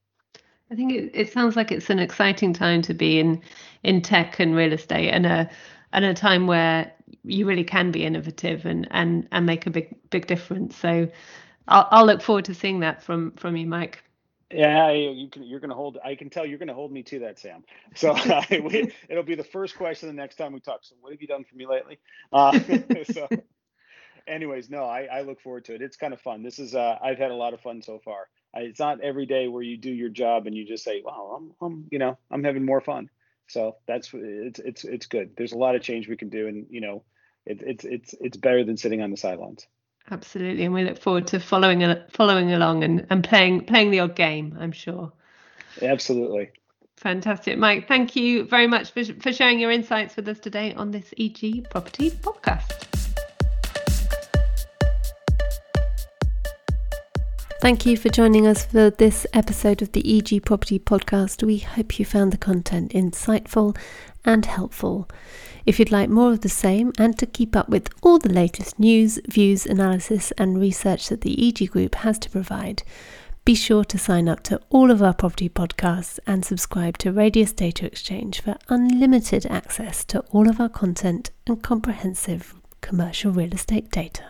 I 0.71 0.75
think 0.75 0.93
it, 0.93 1.11
it 1.15 1.33
sounds 1.33 1.57
like 1.57 1.73
it's 1.73 1.91
an 1.91 1.99
exciting 1.99 2.53
time 2.53 2.83
to 2.83 2.95
be 2.95 3.19
in 3.19 3.43
in 3.83 4.03
tech 4.03 4.39
and 4.39 4.55
real 4.55 4.73
estate, 4.73 5.11
and 5.11 5.27
a 5.27 5.51
and 5.93 6.05
a 6.05 6.15
time 6.15 6.47
where 6.47 6.93
you 7.25 7.47
really 7.47 7.65
can 7.65 7.91
be 7.91 8.05
innovative 8.05 8.67
and 8.67 8.87
and 8.91 9.29
and 9.33 9.47
make 9.47 9.67
a 9.67 9.71
big 9.71 9.95
big 10.11 10.27
difference. 10.27 10.77
So 10.77 11.09
I'll 11.69 11.89
I'll 11.91 12.07
look 12.07 12.23
forward 12.23 12.45
to 12.47 12.55
seeing 12.55 12.81
that 12.81 13.03
from 13.03 13.33
from 13.33 13.57
you, 13.57 13.67
Mike. 13.67 14.03
Yeah, 14.51 14.91
you 14.93 15.29
can. 15.29 15.43
You're 15.43 15.61
going 15.61 15.71
to 15.71 15.77
hold. 15.77 15.99
I 16.03 16.15
can 16.15 16.31
tell 16.31 16.47
you're 16.47 16.59
going 16.59 16.69
to 16.69 16.75
hold 16.75 16.91
me 16.91 17.03
to 17.05 17.19
that, 17.21 17.39
Sam. 17.39 17.65
So 17.95 18.13
uh, 18.17 18.43
we, 18.51 18.93
it'll 19.09 19.23
be 19.23 19.35
the 19.35 19.45
first 19.45 19.77
question 19.77 20.09
the 20.09 20.15
next 20.15 20.37
time 20.37 20.53
we 20.53 20.61
talk. 20.61 20.81
So, 20.83 20.95
what 21.01 21.13
have 21.13 21.21
you 21.21 21.29
done 21.29 21.45
for 21.45 21.55
me 21.55 21.67
lately? 21.67 21.99
Uh, 22.33 22.59
so, 23.13 23.29
anyways, 24.27 24.71
no, 24.71 24.85
I, 24.85 25.09
I 25.13 25.21
look 25.21 25.43
forward 25.43 25.67
to 25.67 25.75
it. 25.75 25.83
It's 25.83 25.99
kind 25.99 26.15
of 26.15 26.21
fun. 26.21 26.43
This 26.43 26.59
is. 26.59 26.75
Uh, 26.75 26.99
I've 27.03 27.19
had 27.19 27.31
a 27.31 27.35
lot 27.35 27.53
of 27.53 27.61
fun 27.61 27.83
so 27.83 27.99
far 28.03 28.29
it's 28.55 28.81
not 28.81 29.01
every 29.01 29.27
day 29.27 29.49
where 29.49 29.63
you 29.63 29.77
do 29.77 29.91
your 29.91 30.09
job 30.09 30.47
and 30.47 30.57
you 30.57 30.65
just 30.65 30.85
say, 30.85 31.03
"Wow, 31.05 31.37
I'm, 31.37 31.55
I'm, 31.61 31.89
you 31.91 31.99
know, 31.99 32.19
I'm 32.31 32.45
having 32.45 32.65
more 32.65 32.81
fun." 32.81 33.11
So 33.49 33.77
that's 33.87 34.11
it's 34.13 34.59
it's 34.59 34.85
it's 34.85 35.07
good. 35.07 35.31
There's 35.37 35.53
a 35.53 35.59
lot 35.59 35.75
of 35.75 35.83
change 35.83 36.09
we 36.09 36.17
can 36.17 36.29
do, 36.29 36.49
and 36.49 36.67
you 36.71 36.81
know, 36.81 37.05
it, 37.47 37.63
it's 37.63 37.85
it's 37.85 38.15
it's 38.21 38.37
better 38.37 38.65
than 38.65 38.77
sitting 38.77 39.03
on 39.03 39.11
the 39.11 39.17
sidelines. 39.17 39.67
Absolutely, 40.11 40.65
and 40.65 40.73
we 40.73 40.85
look 40.85 40.99
forward 40.99 41.27
to 41.29 41.41
following 41.41 41.95
following 42.11 42.53
along 42.53 42.83
and, 42.83 43.07
and 43.11 43.23
playing 43.23 43.67
playing 43.67 43.91
the 43.91 44.01
odd 44.01 44.17
game. 44.17 44.57
I'm 44.59 44.73
sure. 44.73 45.13
Absolutely. 45.83 46.51
Fantastic, 46.97 47.59
Mike. 47.59 47.87
Thank 47.87 48.17
you 48.17 48.45
very 48.45 48.67
much 48.67 48.91
for 48.93 49.05
for 49.05 49.33
sharing 49.33 49.61
your 49.61 49.71
insights 49.71 50.17
with 50.17 50.27
us 50.29 50.41
today 50.41 50.73
on 50.75 50.91
this 50.91 51.13
EG 51.19 51.69
Property 51.71 52.11
podcast. 52.11 52.88
Thank 57.61 57.85
you 57.87 57.97
for 57.97 58.09
joining 58.09 58.47
us 58.47 58.65
for 58.67 58.89
this 58.89 59.27
episode 59.33 59.83
of 59.83 59.91
the 59.91 60.19
EG 60.19 60.45
Property 60.45 60.79
Podcast. 60.79 61.43
We 61.43 61.59
hope 61.59 61.99
you 61.99 62.05
found 62.05 62.33
the 62.33 62.39
content 62.39 62.93
insightful 62.93 63.77
and 64.25 64.47
helpful. 64.47 65.09
If 65.67 65.81
you'd 65.81 65.91
like 65.91 66.09
more 66.09 66.31
of 66.31 66.43
the 66.43 66.49
same 66.49 66.93
and 66.99 67.19
to 67.19 67.27
keep 67.27 67.57
up 67.57 67.69
with 67.69 67.89
all 68.01 68.21
the 68.21 68.33
latest 68.33 68.79
news, 68.79 69.19
views, 69.29 69.67
analysis, 69.67 70.31
and 70.39 70.61
research 70.61 71.09
that 71.09 71.23
the 71.23 71.49
EG 71.49 71.69
Group 71.73 71.97
has 71.97 72.17
to 72.21 72.31
provide, 72.31 72.85
be 73.45 73.57
sure 73.57 73.85
to 73.87 73.99
sign 73.99 74.29
up 74.29 74.45
to 74.45 74.61
all 74.71 74.93
of 74.93 75.03
our 75.03 75.13
property 75.13 75.49
podcasts 75.49 76.21
and 76.29 76.45
subscribe 76.45 76.97
to 76.99 77.11
Radius 77.11 77.53
Data 77.53 77.87
Exchange 77.87 78.41
for 78.41 78.57
unlimited 78.69 79.47
access 79.47 80.05
to 80.05 80.21
all 80.31 80.49
of 80.49 80.61
our 80.61 80.69
content 80.69 81.33
and 81.45 81.61
comprehensive 81.61 82.55
commercial 82.83 83.33
real 83.33 83.53
estate 83.53 83.91
data. 83.91 84.23